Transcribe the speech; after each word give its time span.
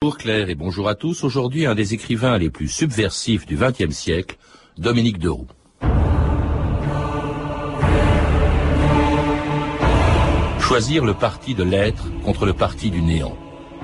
Bonjour 0.00 0.16
Claire 0.16 0.48
et 0.48 0.54
bonjour 0.54 0.88
à 0.88 0.94
tous. 0.94 1.24
Aujourd'hui, 1.24 1.66
un 1.66 1.74
des 1.74 1.92
écrivains 1.92 2.38
les 2.38 2.50
plus 2.50 2.68
subversifs 2.68 3.46
du 3.46 3.56
XXe 3.56 3.90
siècle, 3.90 4.36
Dominique 4.76 5.18
Deroux. 5.18 5.48
Choisir 10.60 11.04
le 11.04 11.14
parti 11.14 11.56
de 11.56 11.64
l'être 11.64 12.04
contre 12.24 12.46
le 12.46 12.52
parti 12.52 12.92
du 12.92 13.02
néant, 13.02 13.36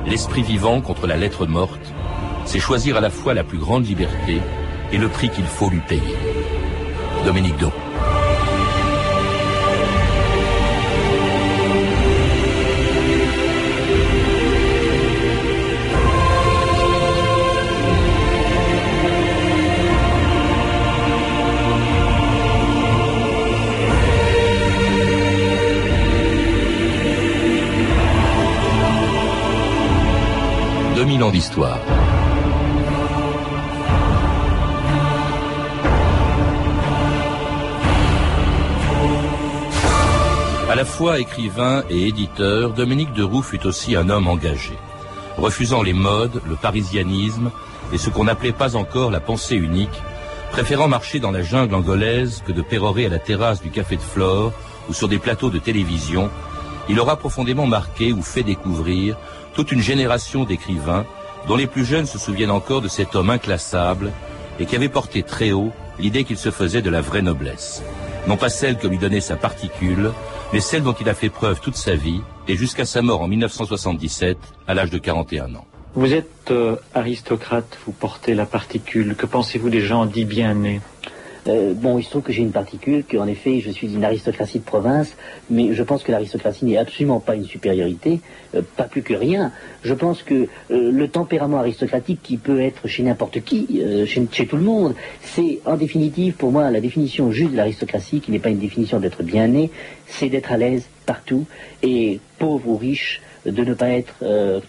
l'esprit 0.07 0.45
vivant 0.45 0.81
contre 0.81 1.09
la 1.09 1.17
lettre 1.17 1.47
morte, 1.47 1.93
c'est 2.45 2.61
choisir 2.61 2.97
à 2.97 3.01
la 3.01 3.11
fois 3.11 3.35
la 3.35 3.43
plus 3.43 3.59
grande 3.59 3.85
liberté 3.85 4.41
et 4.93 4.99
le 4.99 5.09
prix 5.09 5.31
qu'il 5.31 5.47
faut 5.47 5.69
lui 5.69 5.81
payer. 5.81 6.15
Dominique 7.25 7.57
Deroux. 7.57 7.84
2000 31.05 31.23
ans 31.23 31.31
d'histoire. 31.31 31.79
À 40.71 40.75
la 40.75 40.87
fois 40.87 41.19
écrivain 41.19 41.85
et 41.91 42.09
éditeur, 42.09 42.71
Dominique 42.71 43.13
Deroux 43.13 43.43
fut 43.43 43.67
aussi 43.67 43.97
un 43.97 44.09
homme 44.09 44.29
engagé, 44.29 44.79
refusant 45.37 45.83
les 45.83 45.93
modes, 45.93 46.41
le 46.49 46.57
parisianisme 46.57 47.51
et 47.93 47.99
ce 47.99 48.09
qu'on 48.09 48.25
n'appelait 48.25 48.53
pas 48.53 48.75
encore 48.75 49.11
la 49.11 49.21
pensée 49.21 49.57
unique, 49.57 50.03
préférant 50.53 50.89
marcher 50.89 51.21
dans 51.21 51.33
la 51.33 51.43
jungle 51.43 51.75
angolaise 51.75 52.43
que 52.47 52.53
de 52.53 52.63
pérorer 52.63 53.05
à 53.05 53.11
la 53.11 53.19
terrasse 53.19 53.61
du 53.61 53.69
Café 53.69 53.97
de 53.97 54.01
Flore 54.01 54.55
ou 54.89 54.95
sur 54.95 55.09
des 55.09 55.19
plateaux 55.19 55.51
de 55.51 55.59
télévision, 55.59 56.31
il 56.89 56.99
aura 56.99 57.17
profondément 57.17 57.67
marqué 57.67 58.11
ou 58.11 58.23
fait 58.23 58.43
découvrir 58.43 59.19
toute 59.55 59.73
une 59.73 59.81
génération 59.81 60.45
d'écrivains 60.45 61.07
dont 61.47 61.57
les 61.57 61.67
plus 61.67 61.85
jeunes 61.85 62.07
se 62.07 62.19
souviennent 62.19 62.51
encore 62.51 62.81
de 62.81 62.89
cet 62.89 63.15
homme 63.15 63.31
inclassable 63.31 64.13
et 64.59 64.67
qui 64.67 64.77
avait 64.77 64.89
porté 64.89 65.23
très 65.23 65.53
haut 65.53 65.73
l'idée 65.99 66.25
qu'il 66.25 66.39
se 66.39 66.51
faisait 66.51 66.83
de 66.83 66.91
la 66.91 67.01
vraie 67.01 67.23
noblesse. 67.23 67.83
Non 68.27 68.37
pas 68.37 68.49
celle 68.49 68.79
que 68.79 68.87
lui 68.87 68.99
donnait 68.99 69.21
sa 69.21 69.37
particule, 69.37 70.11
mais 70.53 70.61
celle 70.61 70.83
dont 70.83 70.95
il 71.01 71.09
a 71.09 71.15
fait 71.15 71.29
preuve 71.29 71.61
toute 71.61 71.77
sa 71.77 71.95
vie 71.95 72.21
et 72.49 72.57
jusqu'à 72.57 72.85
sa 72.85 73.03
mort 73.03 73.23
en 73.23 73.29
1977 73.29 74.39
à 74.67 74.75
l'âge 74.75 74.91
de 74.91 74.99
41 74.99 75.55
ans. 75.55 75.67
Vous 75.95 76.13
êtes 76.13 76.51
euh, 76.51 76.77
aristocrate, 76.93 77.79
vous 77.87 77.93
portez 77.93 78.35
la 78.35 78.47
particule. 78.47 79.15
Que 79.15 79.27
pensez-vous 79.27 79.71
des 79.71 79.81
gens 79.81 80.07
dits 80.07 80.25
bien 80.25 80.55
nés? 80.55 80.81
Euh, 81.47 81.75
bon, 81.75 81.99
il 81.99 82.05
se 82.05 82.11
trouve 82.11 82.23
que 82.23 82.33
j'ai 82.33 82.43
une 82.43 82.53
particule, 82.53 83.05
qu'en 83.05 83.27
effet, 83.27 83.61
je 83.61 83.71
suis 83.71 83.93
une 83.93 84.05
aristocratie 84.05 84.59
de 84.59 84.65
province, 84.65 85.15
mais 85.51 85.75
je 85.75 85.83
pense 85.83 86.03
que 86.03 86.11
l'aristocratie 86.11 86.65
n'est 86.65 86.79
absolument 86.79 87.21
pas 87.21 87.35
une 87.35 87.45
supériorité, 87.45 88.21
euh, 88.55 88.63
pas 88.77 88.85
plus 88.85 89.03
que 89.03 89.15
rien. 89.15 89.53
Je 89.83 89.95
pense 89.95 90.23
que 90.23 90.35
euh, 90.71 90.91
le 90.91 91.09
tempérament 91.09 91.59
aristocratique 91.59 92.21
qui 92.23 92.39
peut 92.39 92.61
être 92.61 92.89
chez 92.89 93.03
n'importe 93.03 93.41
qui, 93.41 93.83
chez, 94.07 94.27
chez, 94.31 94.47
tout 94.47 94.57
le 94.57 94.63
monde, 94.63 94.95
c'est 95.23 95.61
en 95.67 95.77
définitive, 95.77 96.35
pour 96.35 96.51
moi, 96.51 96.71
la 96.71 96.81
définition 96.81 97.31
juste 97.31 97.53
de 97.53 97.57
l'aristocratie, 97.57 98.21
qui 98.21 98.31
n'est 98.31 98.39
pas 98.39 98.51
une 98.51 98.59
définition 98.59 98.99
d'être 98.99 99.23
bien 99.23 99.49
né, 99.49 99.71
c'est 100.07 100.29
d'être 100.29 100.53
à 100.53 100.57
l'aise 100.57 100.87
partout, 101.07 101.45
et 101.83 102.21
pauvre 102.39 102.69
ou 102.69 102.77
riche, 102.77 103.21
de 103.45 103.63
ne 103.63 103.75
pas 103.75 103.91
être 103.91 104.15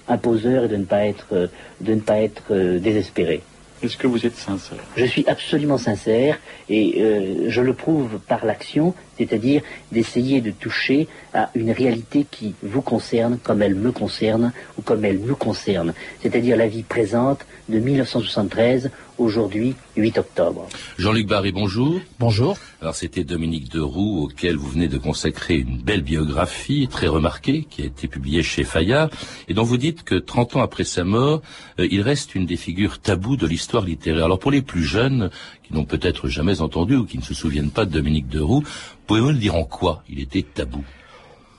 imposeur 0.10 0.66
et 0.66 0.68
de 0.68 0.76
ne 0.76 0.84
pas 0.84 1.06
être, 1.06 1.50
de 1.80 1.94
ne 1.94 2.02
pas 2.02 2.20
être 2.20 2.54
désespéré. 2.80 3.42
Est-ce 3.84 3.98
que 3.98 4.08
vous 4.08 4.26
êtes 4.26 4.36
sincère? 4.36 4.80
Je 4.96 5.06
suis 5.06 5.26
absolument 5.28 5.78
sincère 5.78 6.40
et 6.70 7.02
euh, 7.02 7.46
je 7.50 7.62
le 7.62 7.74
prouve 7.74 8.20
par 8.20 8.46
l'action, 8.46 8.94
c'est-à-dire 9.18 9.62
d'essayer 9.92 10.42
de 10.42 10.52
toucher 10.52 11.08
à 11.34 11.50
une 11.56 11.72
réalité 11.72 12.26
qui 12.30 12.56
vous 12.64 12.82
concerne 12.82 13.38
comme 13.38 13.62
elle 13.62 13.76
me 13.76 13.92
concerne 13.92 14.52
ou 14.78 14.82
comme 14.82 15.06
elle 15.06 15.20
nous 15.20 15.36
concerne, 15.36 15.94
c'est-à-dire 16.22 16.58
la 16.58 16.68
vie 16.68 16.84
présente 16.84 17.46
de 17.70 17.80
1973 17.80 18.92
aujourd'hui 19.18 19.76
8 19.96 20.18
octobre. 20.18 20.68
Jean-Luc 20.98 21.28
Barry, 21.28 21.52
bonjour. 21.52 22.00
Bonjour. 22.20 22.58
Alors 22.82 22.96
c'était 22.96 23.24
Dominique 23.24 23.72
Deroux 23.72 24.24
auquel 24.24 24.58
vous 24.58 24.70
venez 24.70 24.88
de 24.88 24.98
consacrer 24.98 25.56
une 25.56 25.78
belle 25.78 26.02
biographie 26.02 26.88
très 26.90 27.08
remarquée 27.08 27.66
qui 27.70 27.82
a 27.82 27.86
été 27.86 28.08
publiée 28.08 28.44
chez 28.44 28.64
Fayard 28.64 29.10
et 29.48 29.54
dont 29.54 29.64
vous 29.64 29.78
dites 29.78 30.04
que 30.04 30.16
30 30.16 30.58
ans 30.58 30.62
après 30.62 30.84
sa 30.84 31.04
mort, 31.04 31.42
euh, 31.80 31.88
il 31.90 32.02
reste 32.02 32.36
une 32.36 32.46
des 32.46 32.58
figures 32.58 33.00
taboues 33.00 33.38
de 33.38 33.48
l'histoire 33.48 33.86
littéraire. 33.86 34.26
Alors 34.26 34.40
pour 34.40 34.52
les 34.52 34.62
plus 34.62 34.84
jeunes 34.84 35.30
qui 35.64 35.74
n'ont 35.74 35.86
peut-être 35.86 36.28
jamais 36.28 36.62
entendu 36.62 36.96
ou 36.96 37.06
qui 37.06 37.18
ne 37.18 37.24
se 37.24 37.34
souviennent 37.34 37.72
pas 37.72 37.86
de 37.86 37.92
Dominique 37.92 38.28
Deroux, 38.28 38.64
pouvez-vous 39.08 39.32
nous 39.32 39.38
dire 39.38 39.56
en 39.56 39.64
quoi 39.64 40.04
il 40.10 40.20
était 40.20 40.44
tabou? 40.44 40.84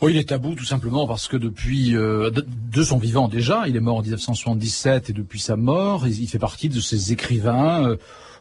Oui, 0.02 0.12
il 0.12 0.18
est 0.18 0.28
tabou 0.28 0.54
tout 0.54 0.64
simplement 0.64 1.06
parce 1.06 1.26
que 1.26 1.38
depuis 1.38 1.96
euh, 1.96 2.30
de, 2.30 2.82
son 2.82 2.98
vivant 2.98 3.28
déjà, 3.28 3.64
il 3.66 3.76
est 3.76 3.80
mort 3.80 3.96
en 3.96 4.02
1977 4.02 5.10
et 5.10 5.12
depuis 5.14 5.40
sa 5.40 5.56
mort, 5.56 6.06
il, 6.06 6.28
fait 6.28 6.38
partie 6.38 6.68
de 6.68 6.80
ces 6.80 7.12
écrivains 7.12 7.88
euh, 7.88 7.96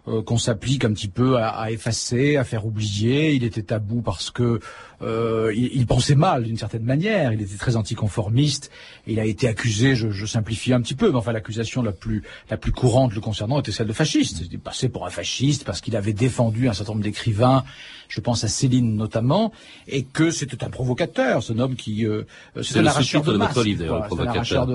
euh, 0.10 0.22
qu'on 0.22 0.38
s'applique 0.38 0.84
un 0.84 0.92
petit 0.92 1.08
peu 1.08 1.38
à, 1.38 1.72
effacer, 1.72 2.36
à 2.36 2.44
faire 2.44 2.66
oublier. 2.66 3.34
Il 3.34 3.46
était 3.46 3.64
tabou 3.64 4.02
parce 4.02 4.32
que 4.32 4.60
euh, 5.02 5.52
il, 5.56 5.86
pensait 5.86 6.16
mal 6.16 6.44
d'une 6.44 6.58
certaine 6.58 6.84
manière. 6.84 7.34
Il 7.34 7.42
était 7.42 7.58
très 7.58 7.76
anticonformiste. 7.76 8.72
Il 9.08 9.20
a 9.20 9.26
été 9.26 9.48
accusé, 9.48 9.96
je, 9.96 10.10
je 10.10 10.26
simplifie 10.26 10.74
un 10.74 10.82
petit 10.82 10.96
peu, 10.96 11.10
mais 11.10 11.18
enfin 11.18 11.32
l'accusation 11.32 11.82
la 11.82 11.92
plus 11.92 12.24
la 12.50 12.58
plus 12.58 12.72
courante 12.72 13.14
le 13.14 13.22
concernant 13.22 13.60
était 13.60 13.72
celle 13.72 13.88
de 13.88 13.94
fasciste. 13.94 14.44
Il 14.52 14.60
passé 14.60 14.90
pour 14.90 15.06
un 15.06 15.10
fasciste 15.10 15.66
parce 15.66 15.82
qu'il 15.82 15.96
avait 15.96 16.14
défendu 16.14 16.70
un 16.70 16.74
certain 16.74 16.94
nombre 16.94 17.04
d'écrivains, 17.04 17.64
je 18.08 18.22
pense 18.22 18.44
à 18.44 18.48
Céline 18.48 18.96
notamment, 18.96 19.52
et 19.88 20.04
que 20.04 20.32
c'était 20.32 20.64
un 20.64 20.70
provocateur, 20.70 21.44
ce 21.44 21.54
homme 21.54 21.76
qui 21.76 22.06
euh, 22.06 22.24
c'est 22.62 22.80
un 22.80 22.86
arracheur 22.86 23.22
de, 23.22 23.38
masques. 23.38 23.60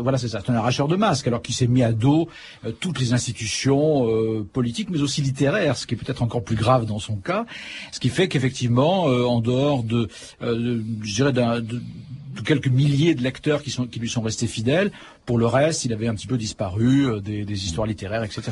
Voilà, 0.03 0.19
c'est 0.19 0.29
ça, 0.29 0.41
c'est 0.45 0.53
un 0.53 0.57
arracheur 0.57 0.89
de 0.89 0.97
masques, 0.97 1.27
alors 1.27 1.43
qu'il 1.43 1.55
s'est 1.55 1.67
mis 1.67 1.83
à 1.83 1.93
dos 1.93 2.29
euh, 2.65 2.73
toutes 2.73 3.01
les 3.01 3.13
institutions 3.13 4.09
euh, 4.09 4.47
politiques, 4.53 4.91
mais 4.91 5.01
aussi 5.01 5.23
littéraires, 5.23 5.77
ce 5.77 5.87
qui 5.87 5.95
est 5.95 5.97
peut-être 5.97 6.23
encore 6.23 6.43
plus 6.43 6.57
grave 6.57 6.87
dans 6.87 6.99
son 6.99 7.17
cas, 7.17 7.47
ce 7.93 8.01
qui 8.01 8.09
fait 8.09 8.29
qu'effectivement, 8.29 9.05
en 9.05 9.41
dehors 9.41 9.83
de 9.83 10.01
euh, 10.01 10.09
je 10.41 11.15
dirais, 11.15 11.33
de, 11.33 11.81
quelques 12.51 12.67
milliers 12.67 13.15
de 13.15 13.23
lecteurs 13.23 13.63
qui, 13.63 13.71
sont, 13.71 13.87
qui 13.87 14.01
lui 14.01 14.09
sont 14.09 14.23
restés 14.23 14.49
fidèles. 14.49 14.91
Pour 15.25 15.39
le 15.39 15.47
reste, 15.47 15.85
il 15.85 15.93
avait 15.93 16.09
un 16.09 16.15
petit 16.17 16.27
peu 16.27 16.37
disparu 16.37 17.07
euh, 17.07 17.21
des, 17.21 17.45
des, 17.45 17.65
histoires 17.65 17.87
littéraires, 17.87 18.25
etc. 18.25 18.43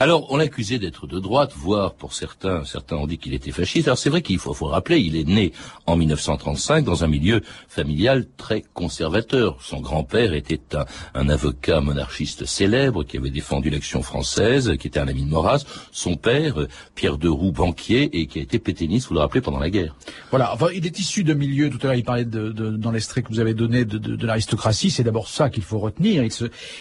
Alors, 0.00 0.32
on 0.32 0.36
l'accusait 0.36 0.80
d'être 0.80 1.06
de 1.06 1.20
droite, 1.20 1.52
voire 1.54 1.94
pour 1.94 2.14
certains, 2.14 2.64
certains 2.64 2.96
ont 2.96 3.06
dit 3.06 3.18
qu'il 3.18 3.32
était 3.32 3.52
fasciste. 3.52 3.86
Alors 3.86 3.98
c'est 3.98 4.10
vrai 4.10 4.22
qu'il 4.22 4.40
faut, 4.40 4.52
faut 4.54 4.66
rappeler, 4.66 4.98
il 4.98 5.14
est 5.14 5.28
né 5.28 5.52
en 5.86 5.96
1935 5.96 6.84
dans 6.84 7.04
un 7.04 7.06
milieu 7.06 7.42
familial 7.68 8.26
très 8.36 8.64
conservateur. 8.74 9.58
Son 9.62 9.80
grand-père 9.80 10.34
était 10.34 10.60
un, 10.74 10.84
un, 11.14 11.28
avocat 11.28 11.80
monarchiste 11.80 12.46
célèbre 12.46 13.04
qui 13.04 13.18
avait 13.18 13.30
défendu 13.30 13.70
l'action 13.70 14.02
française, 14.02 14.72
qui 14.80 14.88
était 14.88 14.98
un 14.98 15.06
ami 15.06 15.22
de 15.22 15.30
Maurras. 15.30 15.64
Son 15.92 16.16
père, 16.16 16.56
Pierre 16.96 17.18
Deroux, 17.18 17.52
banquier, 17.52 18.10
et 18.18 18.26
qui 18.26 18.40
a 18.40 18.42
été 18.42 18.58
pétainiste, 18.58 19.06
vous 19.06 19.14
le 19.14 19.20
rappelez, 19.20 19.42
pendant 19.42 19.60
la 19.60 19.70
guerre. 19.70 19.94
Voilà, 20.30 20.52
enfin, 20.52 20.66
il 20.74 20.84
est 20.86 20.98
issu 20.98 21.22
de 21.22 21.34
milieu, 21.34 21.70
tout 21.70 21.78
à 21.82 21.84
l'heure 21.84 21.94
il 21.94 22.02
parlait 22.02 22.24
de, 22.24 22.50
de, 22.50 22.70
dans 22.70 22.90
l'extrait 22.90 23.22
que 23.22 23.28
vous 23.28 23.38
avez 23.38 23.43
donné 23.52 23.84
de, 23.84 23.98
de 23.98 24.26
l'aristocratie, 24.26 24.90
c'est 24.90 25.04
d'abord 25.04 25.28
ça 25.28 25.50
qu'il 25.50 25.62
faut 25.62 25.78
retenir 25.78 26.14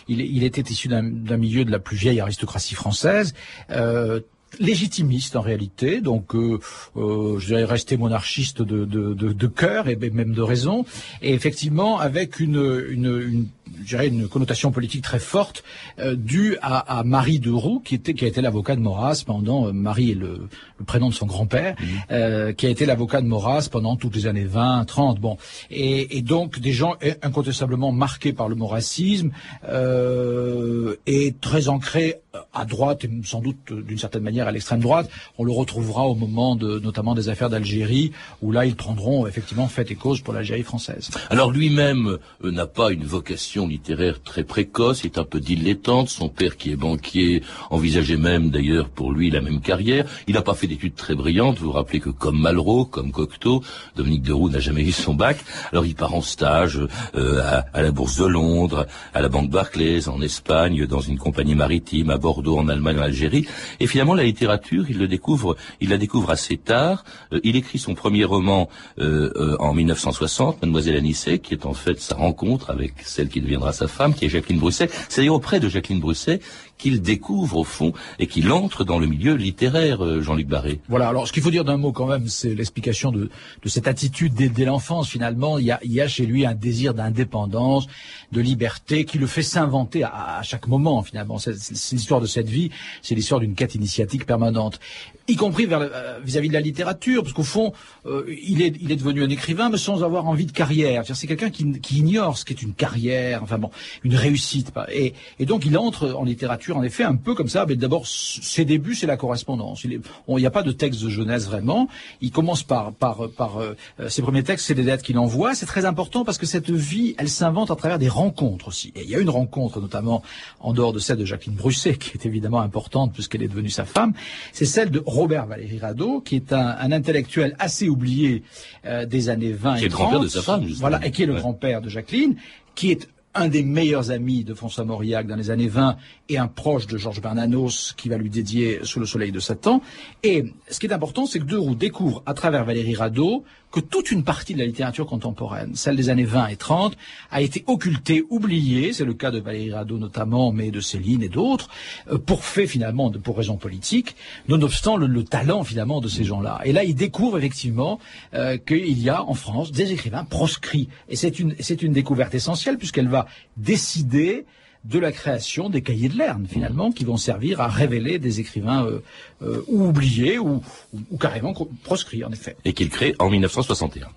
il, 0.07 0.43
était 0.43 0.61
issu 0.61 0.87
d'un 0.87 1.37
milieu 1.37 1.65
de 1.65 1.71
la 1.71 1.79
plus 1.79 1.97
vieille 1.97 2.19
aristocratie 2.19 2.75
française. 2.75 3.33
Euh, 3.71 4.21
légitimiste 4.59 5.35
en 5.35 5.41
réalité, 5.41 5.99
donc 5.99 6.35
euh, 6.35 6.59
euh, 6.95 7.39
je 7.39 7.47
dirais 7.47 7.63
rester 7.63 7.97
monarchiste 7.97 8.61
de, 8.61 8.85
de, 8.85 9.13
de, 9.13 9.47
cœur 9.47 9.87
et 9.87 9.95
même 9.95 10.33
de 10.33 10.41
raison, 10.43 10.85
et 11.23 11.33
effectivement 11.33 11.97
avec 11.97 12.39
une, 12.39 12.85
une 12.87 13.47
je 13.79 13.87
dirais, 13.87 14.07
une 14.07 14.27
connotation 14.27 14.71
politique 14.71 15.03
très 15.03 15.19
forte 15.19 15.63
euh, 15.99 16.15
due 16.15 16.57
à, 16.61 16.99
à, 16.99 17.03
Marie 17.03 17.39
de 17.39 17.51
Roux, 17.51 17.81
qui, 17.83 17.95
était, 17.95 18.13
qui 18.13 18.25
a 18.25 18.27
été 18.27 18.41
l'avocat 18.41 18.75
de 18.75 18.81
Maurras 18.81 19.23
pendant, 19.25 19.67
euh, 19.67 19.71
Marie 19.71 20.11
est 20.11 20.15
le, 20.15 20.47
le, 20.79 20.85
prénom 20.85 21.09
de 21.09 21.13
son 21.13 21.25
grand-père, 21.25 21.75
mhm. 21.79 21.87
euh, 22.11 22.53
qui 22.53 22.65
a 22.65 22.69
été 22.69 22.85
l'avocat 22.85 23.21
de 23.21 23.27
Maurras 23.27 23.67
pendant 23.71 23.95
toutes 23.95 24.15
les 24.15 24.27
années 24.27 24.45
20, 24.45 24.85
30, 24.85 25.19
bon. 25.19 25.37
Et, 25.71 26.17
et 26.17 26.21
donc 26.21 26.59
des 26.59 26.73
gens 26.73 26.95
incontestablement 27.21 27.91
marqués 27.91 28.33
par 28.33 28.49
le 28.49 28.55
maurrassisme, 28.55 29.31
euh, 29.67 30.95
est 31.05 31.39
très 31.39 31.67
ancré 31.67 32.19
à 32.53 32.65
droite 32.65 33.05
et 33.05 33.09
sans 33.23 33.41
doute 33.41 33.71
d'une 33.71 33.97
certaine 33.97 34.23
manière 34.23 34.47
à 34.47 34.51
l'extrême 34.51 34.79
droite. 34.79 35.09
On 35.37 35.43
le 35.43 35.51
retrouvera 35.51 36.07
au 36.07 36.15
moment 36.15 36.55
de, 36.55 36.79
notamment 36.79 37.13
des 37.13 37.29
affaires 37.29 37.49
d'Algérie, 37.49 38.11
où 38.41 38.51
là 38.51 38.65
ils 38.65 38.75
prendront 38.75 39.27
effectivement 39.27 39.67
fait 39.67 39.91
et 39.91 39.95
cause 39.95 40.21
pour 40.21 40.33
l'Algérie 40.33 40.63
française. 40.63 41.09
Alors 41.29 41.51
lui-même 41.51 42.17
euh, 42.43 42.51
n'a 42.51 42.65
pas 42.65 42.91
une 42.91 43.03
vocation 43.03 43.52
littéraire 43.61 44.21
très 44.21 44.43
précoce, 44.43 45.05
est 45.05 45.17
un 45.17 45.23
peu 45.23 45.39
dilettante. 45.39 46.09
Son 46.09 46.29
père 46.29 46.57
qui 46.57 46.71
est 46.71 46.75
banquier 46.75 47.43
envisageait 47.69 48.17
même 48.17 48.49
d'ailleurs 48.49 48.89
pour 48.89 49.11
lui 49.11 49.29
la 49.29 49.41
même 49.41 49.61
carrière. 49.61 50.05
Il 50.27 50.33
n'a 50.33 50.41
pas 50.41 50.53
fait 50.53 50.67
d'études 50.67 50.95
très 50.95 51.15
brillantes. 51.15 51.59
Vous 51.59 51.67
vous 51.67 51.71
rappelez 51.71 51.99
que 51.99 52.09
comme 52.09 52.39
Malraux, 52.39 52.85
comme 52.85 53.11
Cocteau, 53.11 53.63
Dominique 53.95 54.23
Deroux 54.23 54.49
n'a 54.49 54.59
jamais 54.59 54.81
eu 54.81 54.91
son 54.91 55.13
bac. 55.13 55.37
Alors 55.71 55.85
il 55.85 55.95
part 55.95 56.13
en 56.13 56.21
stage 56.21 56.79
euh, 57.15 57.41
à, 57.41 57.65
à, 57.73 57.81
la 57.81 57.91
Bourse 57.91 58.17
de 58.17 58.25
Londres, 58.25 58.87
à 59.13 59.21
la 59.21 59.29
Banque 59.29 59.49
Barclays, 59.49 60.09
en 60.09 60.21
Espagne, 60.21 60.85
dans 60.87 61.01
une 61.01 61.17
compagnie 61.17 61.55
maritime, 61.55 62.09
à 62.09 62.17
Bordeaux, 62.17 62.57
en 62.57 62.67
Allemagne, 62.67 62.97
en 62.97 63.03
Algérie. 63.03 63.47
Et 63.79 63.87
finalement, 63.87 64.15
la 64.15 64.23
littérature, 64.23 64.85
il 64.89 64.97
le 64.97 65.07
découvre, 65.07 65.55
il 65.79 65.89
la 65.89 65.97
découvre 65.97 66.31
assez 66.31 66.57
tard. 66.57 67.03
Euh, 67.31 67.39
il 67.43 67.55
écrit 67.55 67.79
son 67.79 67.93
premier 67.93 68.23
roman 68.23 68.69
euh, 68.99 69.31
euh, 69.35 69.55
en 69.59 69.73
1960, 69.73 70.61
Mademoiselle 70.61 70.97
Anissé, 70.97 71.39
qui 71.39 71.53
est 71.53 71.65
en 71.65 71.73
fait 71.73 71.99
sa 71.99 72.15
rencontre 72.15 72.69
avec 72.69 72.93
celle 73.03 73.29
qui 73.29 73.41
deviendra 73.43 73.73
sa 73.73 73.87
femme, 73.87 74.13
qui 74.13 74.25
est 74.25 74.29
Jacqueline 74.29 74.59
Brusset. 74.59 74.89
C'est 75.09 75.21
d'ailleurs 75.21 75.35
auprès 75.35 75.59
de 75.59 75.69
Jacqueline 75.69 75.99
Brusset 75.99 76.39
qu'il 76.77 77.01
découvre 77.01 77.57
au 77.57 77.63
fond 77.63 77.93
et 78.19 78.27
qu'il 78.27 78.51
entre 78.51 78.83
dans 78.83 78.99
le 78.99 79.07
milieu 79.07 79.35
littéraire, 79.35 80.03
euh, 80.03 80.21
Jean-Luc 80.21 80.47
Barré. 80.47 80.79
Voilà, 80.89 81.07
alors 81.07 81.27
ce 81.27 81.33
qu'il 81.33 81.43
faut 81.43 81.51
dire 81.51 81.63
d'un 81.63 81.77
mot 81.77 81.91
quand 81.91 82.07
même, 82.07 82.27
c'est 82.27 82.53
l'explication 82.53 83.11
de, 83.11 83.29
cette 83.65 83.87
attitude 83.87 84.33
dès, 84.33 84.65
l'enfance 84.65 85.09
finalement. 85.09 85.57
Il 85.57 85.65
y, 85.65 86.01
a, 86.01 86.07
chez 86.07 86.25
lui 86.25 86.45
un 86.45 86.53
désir 86.55 86.93
d'indépendance, 86.93 87.87
de 88.31 88.41
liberté 88.41 89.05
qui 89.05 89.17
le 89.17 89.27
fait 89.27 89.43
s'inventer 89.43 90.03
à, 90.03 90.41
chaque 90.43 90.67
moment 90.67 91.03
finalement. 91.03 91.37
C'est 91.37 91.53
l'histoire 91.91 92.21
de 92.21 92.27
cette 92.27 92.49
vie, 92.49 92.69
c'est 93.01 93.15
l'histoire 93.15 93.39
d'une 93.39 93.55
quête 93.55 93.75
initiatique 93.75 94.25
permanente 94.25 94.79
y 95.27 95.35
compris 95.35 95.67
euh, 95.71 96.19
vis-à-vis 96.23 96.49
de 96.49 96.53
la 96.53 96.59
littérature, 96.59 97.23
parce 97.23 97.33
qu'au 97.33 97.43
fond, 97.43 97.73
euh, 98.05 98.25
il, 98.45 98.61
est, 98.61 98.95
devenu 98.95 99.23
un 99.23 99.29
écrivain, 99.29 99.69
mais 99.69 99.77
sans 99.77 100.03
avoir 100.03 100.27
envie 100.27 100.45
de 100.45 100.51
carrière. 100.51 101.03
C'est 101.05 101.27
quelqu'un 101.27 101.49
qui, 101.49 101.97
ignore 101.97 102.37
ce 102.37 102.45
qu'est 102.45 102.61
une 102.61 102.73
carrière, 102.73 103.43
enfin 103.43 103.57
bon, 103.57 103.69
une 104.03 104.15
réussite. 104.15 104.71
Et, 104.91 105.13
donc 105.41 105.65
il 105.65 105.77
entre 105.77 106.13
en 106.13 106.23
littérature, 106.23 106.62
en 106.71 106.83
effet, 106.83 107.03
un 107.03 107.15
peu 107.15 107.33
comme 107.35 107.49
ça. 107.49 107.65
Mais 107.67 107.75
d'abord, 107.75 108.07
ses 108.07 108.65
débuts, 108.65 108.95
c'est 108.95 109.07
la 109.07 109.17
correspondance. 109.17 109.83
Il 109.83 109.99
n'y 110.27 110.45
a 110.45 110.51
pas 110.51 110.63
de 110.63 110.71
texte 110.71 111.03
de 111.03 111.09
jeunesse 111.09 111.45
vraiment. 111.45 111.87
Il 112.21 112.31
commence 112.31 112.63
par, 112.63 112.93
par, 112.93 113.29
par 113.29 113.57
euh, 113.57 113.75
ses 114.07 114.21
premiers 114.21 114.43
textes, 114.43 114.67
c'est 114.67 114.75
des 114.75 114.83
lettres 114.83 115.03
qu'il 115.03 115.17
envoie. 115.17 115.55
C'est 115.55 115.65
très 115.65 115.85
important 115.85 116.23
parce 116.23 116.37
que 116.37 116.45
cette 116.45 116.69
vie, 116.69 117.15
elle 117.17 117.29
s'invente 117.29 117.71
à 117.71 117.75
travers 117.75 117.99
des 117.99 118.09
rencontres 118.09 118.67
aussi. 118.67 118.91
Et 118.95 119.03
il 119.03 119.09
y 119.09 119.15
a 119.15 119.19
une 119.19 119.29
rencontre, 119.29 119.81
notamment 119.81 120.23
en 120.59 120.73
dehors 120.73 120.93
de 120.93 120.99
celle 120.99 121.17
de 121.17 121.25
Jacqueline 121.25 121.55
Brusset, 121.55 121.95
qui 121.97 122.11
est 122.11 122.25
évidemment 122.25 122.61
importante 122.61 123.13
puisqu'elle 123.13 123.43
est 123.43 123.47
devenue 123.47 123.69
sa 123.69 123.85
femme. 123.85 124.13
C'est 124.51 124.65
celle 124.65 124.91
de 124.91 125.01
Robert 125.05 125.47
Valéry 125.47 125.79
Rado, 125.79 126.21
qui 126.21 126.35
est 126.35 126.53
un, 126.53 126.75
un 126.79 126.91
intellectuel 126.91 127.55
assez 127.59 127.89
oublié 127.89 128.43
euh, 128.85 129.05
des 129.05 129.29
années 129.29 129.51
20 129.51 129.77
qui 129.77 129.85
et 129.85 129.89
30. 129.89 130.09
Qui 130.09 130.15
est 130.15 130.19
le 130.19 130.19
grand-père 130.19 130.19
de 130.19 130.27
sa 130.27 130.41
femme, 130.41 130.63
justement. 130.67 130.89
Voilà, 130.89 131.05
et 131.05 131.11
qui 131.11 131.23
est 131.23 131.25
le 131.25 131.33
ouais. 131.33 131.39
grand-père 131.39 131.81
de 131.81 131.89
Jacqueline, 131.89 132.35
qui 132.75 132.91
est 132.91 133.07
un 133.35 133.47
des 133.47 133.63
meilleurs 133.63 134.11
amis 134.11 134.43
de 134.43 134.53
François 134.53 134.85
Mauriac 134.85 135.27
dans 135.27 135.35
les 135.35 135.49
années 135.49 135.67
20 135.67 135.97
et 136.29 136.37
un 136.37 136.47
proche 136.47 136.87
de 136.87 136.97
Georges 136.97 137.21
Bernanos 137.21 137.93
qui 137.97 138.09
va 138.09 138.17
lui 138.17 138.29
dédier 138.29 138.79
Sous 138.83 138.99
le 138.99 139.05
soleil 139.05 139.31
de 139.31 139.39
Satan. 139.39 139.81
Et 140.23 140.45
ce 140.69 140.79
qui 140.79 140.85
est 140.85 140.93
important, 140.93 141.25
c'est 141.25 141.39
que 141.39 141.45
Deroux 141.45 141.75
découvre 141.75 142.23
à 142.25 142.33
travers 142.33 142.65
Valérie 142.65 142.95
Radeau 142.95 143.43
que 143.73 143.79
toute 143.79 144.11
une 144.11 144.23
partie 144.23 144.53
de 144.53 144.59
la 144.59 144.65
littérature 144.65 145.07
contemporaine, 145.07 145.75
celle 145.75 145.95
des 145.95 146.09
années 146.09 146.25
20 146.25 146.47
et 146.47 146.55
30, 146.55 146.95
a 147.31 147.41
été 147.41 147.63
occultée, 147.65 148.23
oubliée, 148.29 148.93
c'est 148.93 149.03
le 149.03 149.15
cas 149.15 149.31
de 149.31 149.39
Valérie 149.39 149.73
Radeau 149.73 149.97
notamment, 149.97 150.51
mais 150.51 150.69
de 150.69 150.79
Céline 150.79 151.23
et 151.23 151.27
d'autres, 151.27 151.69
euh, 152.11 152.19
pour 152.19 152.45
fait 152.45 152.67
finalement, 152.67 153.09
de, 153.09 153.17
pour 153.17 153.35
raisons 153.35 153.57
politiques, 153.57 154.15
nonobstant 154.47 154.95
le, 154.95 155.07
le 155.07 155.23
talent 155.23 155.63
finalement 155.63 156.01
de 156.01 156.07
ces 156.07 156.23
gens-là. 156.23 156.61
Et 156.65 156.71
là, 156.71 156.83
il 156.83 156.93
découvre 156.93 157.39
effectivement 157.39 157.99
euh, 158.35 158.57
qu'il 158.57 158.99
y 158.99 159.09
a 159.09 159.23
en 159.23 159.33
France 159.33 159.71
des 159.71 159.91
écrivains 159.91 160.23
proscrits. 160.23 160.87
Et 161.09 161.15
c'est 161.15 161.39
une, 161.39 161.55
c'est 161.59 161.81
une 161.81 161.93
découverte 161.93 162.35
essentielle 162.35 162.77
puisqu'elle 162.77 163.09
va 163.09 163.25
décider 163.57 164.45
de 164.83 164.99
la 164.99 165.11
création 165.11 165.69
des 165.69 165.81
cahiers 165.81 166.09
de 166.09 166.17
Lerne, 166.17 166.45
finalement, 166.49 166.91
qui 166.91 167.05
vont 167.05 167.17
servir 167.17 167.61
à 167.61 167.67
révéler 167.67 168.19
des 168.19 168.39
écrivains 168.39 168.85
euh, 168.85 168.99
euh, 169.41 169.63
ou 169.67 169.85
oubliés 169.85 170.39
ou, 170.39 170.61
ou, 170.93 170.99
ou, 171.11 171.17
carrément 171.17 171.53
proscrits, 171.83 172.23
en 172.23 172.31
effet. 172.31 172.55
Et 172.65 172.73
qu'il 172.73 172.89
crée 172.89 173.15
en 173.19 173.29
1961. 173.29 174.07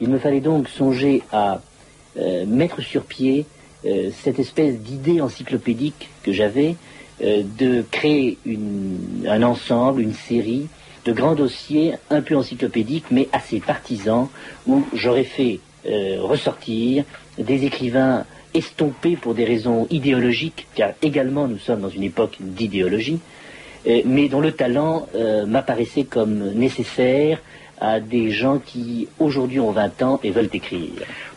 Il 0.00 0.08
me 0.08 0.18
fallait 0.18 0.40
donc 0.40 0.68
songer 0.68 1.22
à 1.32 1.60
euh, 2.16 2.46
mettre 2.46 2.80
sur 2.82 3.04
pied 3.04 3.46
euh, 3.84 4.10
cette 4.24 4.40
espèce 4.40 4.76
d'idée 4.80 5.20
encyclopédique 5.20 6.08
que 6.24 6.32
j'avais, 6.32 6.74
euh, 7.22 7.42
de 7.58 7.84
créer 7.90 8.38
une, 8.44 9.24
un 9.28 9.42
ensemble, 9.44 10.02
une 10.02 10.14
série 10.14 10.66
de 11.04 11.12
grands 11.12 11.36
dossiers 11.36 11.94
un 12.10 12.20
peu 12.20 12.36
encyclopédiques, 12.36 13.06
mais 13.12 13.28
assez 13.32 13.60
partisans, 13.60 14.28
où 14.66 14.84
j'aurais 14.92 15.24
fait 15.24 15.60
euh, 15.86 16.16
ressortir 16.20 17.04
des 17.38 17.64
écrivains 17.64 18.24
estompés 18.58 19.16
pour 19.16 19.34
des 19.34 19.44
raisons 19.44 19.86
idéologiques, 19.90 20.66
car 20.74 20.90
également 21.02 21.48
nous 21.48 21.58
sommes 21.58 21.80
dans 21.80 21.88
une 21.88 22.02
époque 22.02 22.36
d'idéologie, 22.40 23.20
euh, 23.86 24.02
mais 24.04 24.28
dont 24.28 24.40
le 24.40 24.52
talent 24.52 25.06
euh, 25.14 25.46
m'apparaissait 25.46 26.04
comme 26.04 26.52
nécessaire 26.54 27.40
à 27.80 28.00
des 28.00 28.30
gens 28.30 28.58
qui 28.58 29.08
aujourd'hui 29.18 29.60
ont 29.60 29.70
20 29.70 30.02
ans 30.02 30.20
et 30.24 30.30
veulent 30.30 30.50
écrire. 30.52 30.90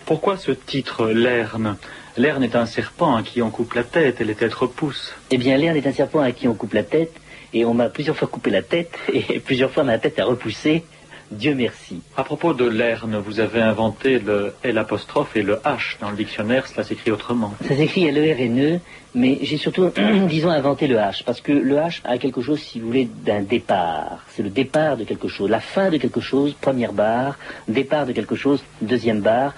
Pourquoi 0.06 0.38
ce 0.38 0.51
titre, 0.51 1.07
Lerne 1.07 1.77
Lerne 2.18 2.44
est 2.44 2.56
un 2.56 2.65
serpent 2.65 3.15
à 3.15 3.24
qui 3.24 3.41
on 3.41 3.51
coupe 3.51 3.74
la 3.74 3.83
tête 3.83 4.19
et 4.19 4.25
les 4.25 4.35
têtes 4.35 4.53
repoussent. 4.53 5.13
Eh 5.29 5.38
bien, 5.38 5.56
Lerne 5.56 5.77
est 5.77 5.88
un 5.88 5.94
serpent 5.94 6.19
à 6.19 6.31
qui 6.31 6.47
on 6.47 6.56
coupe 6.56 6.74
la 6.74 6.83
tête, 6.83 7.13
et 7.53 7.63
on 7.63 7.74
m'a 7.74 7.89
plusieurs 7.89 8.17
fois 8.17 8.27
coupé 8.27 8.50
la 8.50 8.62
tête, 8.62 8.97
et 9.13 9.39
plusieurs 9.39 9.71
fois 9.71 9.83
ma 9.83 9.97
tête 9.97 10.19
a 10.19 10.25
repoussé. 10.25 10.83
Dieu 11.31 11.55
merci. 11.55 12.01
À 12.17 12.23
propos 12.23 12.53
de 12.53 12.65
Lerne, 12.65 13.17
vous 13.17 13.39
avez 13.39 13.61
inventé 13.61 14.19
le 14.19 14.53
L 14.63 14.77
apostrophe 14.77 15.37
et 15.37 15.41
le 15.41 15.55
H 15.63 15.97
dans 16.01 16.09
le 16.09 16.17
dictionnaire, 16.17 16.67
cela 16.67 16.83
s'écrit 16.83 17.09
autrement. 17.09 17.53
Ça 17.65 17.75
s'écrit 17.75 18.05
L-E-R-N-E, 18.05 18.79
mais 19.15 19.39
j'ai 19.41 19.55
surtout, 19.55 19.89
disons, 20.27 20.49
inventé 20.49 20.87
le 20.87 20.97
H, 20.97 21.23
parce 21.23 21.39
que 21.39 21.53
le 21.53 21.75
H 21.75 22.01
a 22.03 22.17
quelque 22.17 22.41
chose, 22.41 22.59
si 22.59 22.81
vous 22.81 22.87
voulez, 22.87 23.09
d'un 23.25 23.41
départ. 23.41 24.25
C'est 24.29 24.43
le 24.43 24.49
départ 24.49 24.97
de 24.97 25.05
quelque 25.05 25.29
chose, 25.29 25.49
la 25.49 25.61
fin 25.61 25.89
de 25.89 25.97
quelque 25.97 26.19
chose, 26.19 26.53
première 26.59 26.91
barre, 26.91 27.39
départ 27.67 28.05
de 28.05 28.11
quelque 28.11 28.35
chose, 28.35 28.61
deuxième 28.81 29.21
barre, 29.21 29.53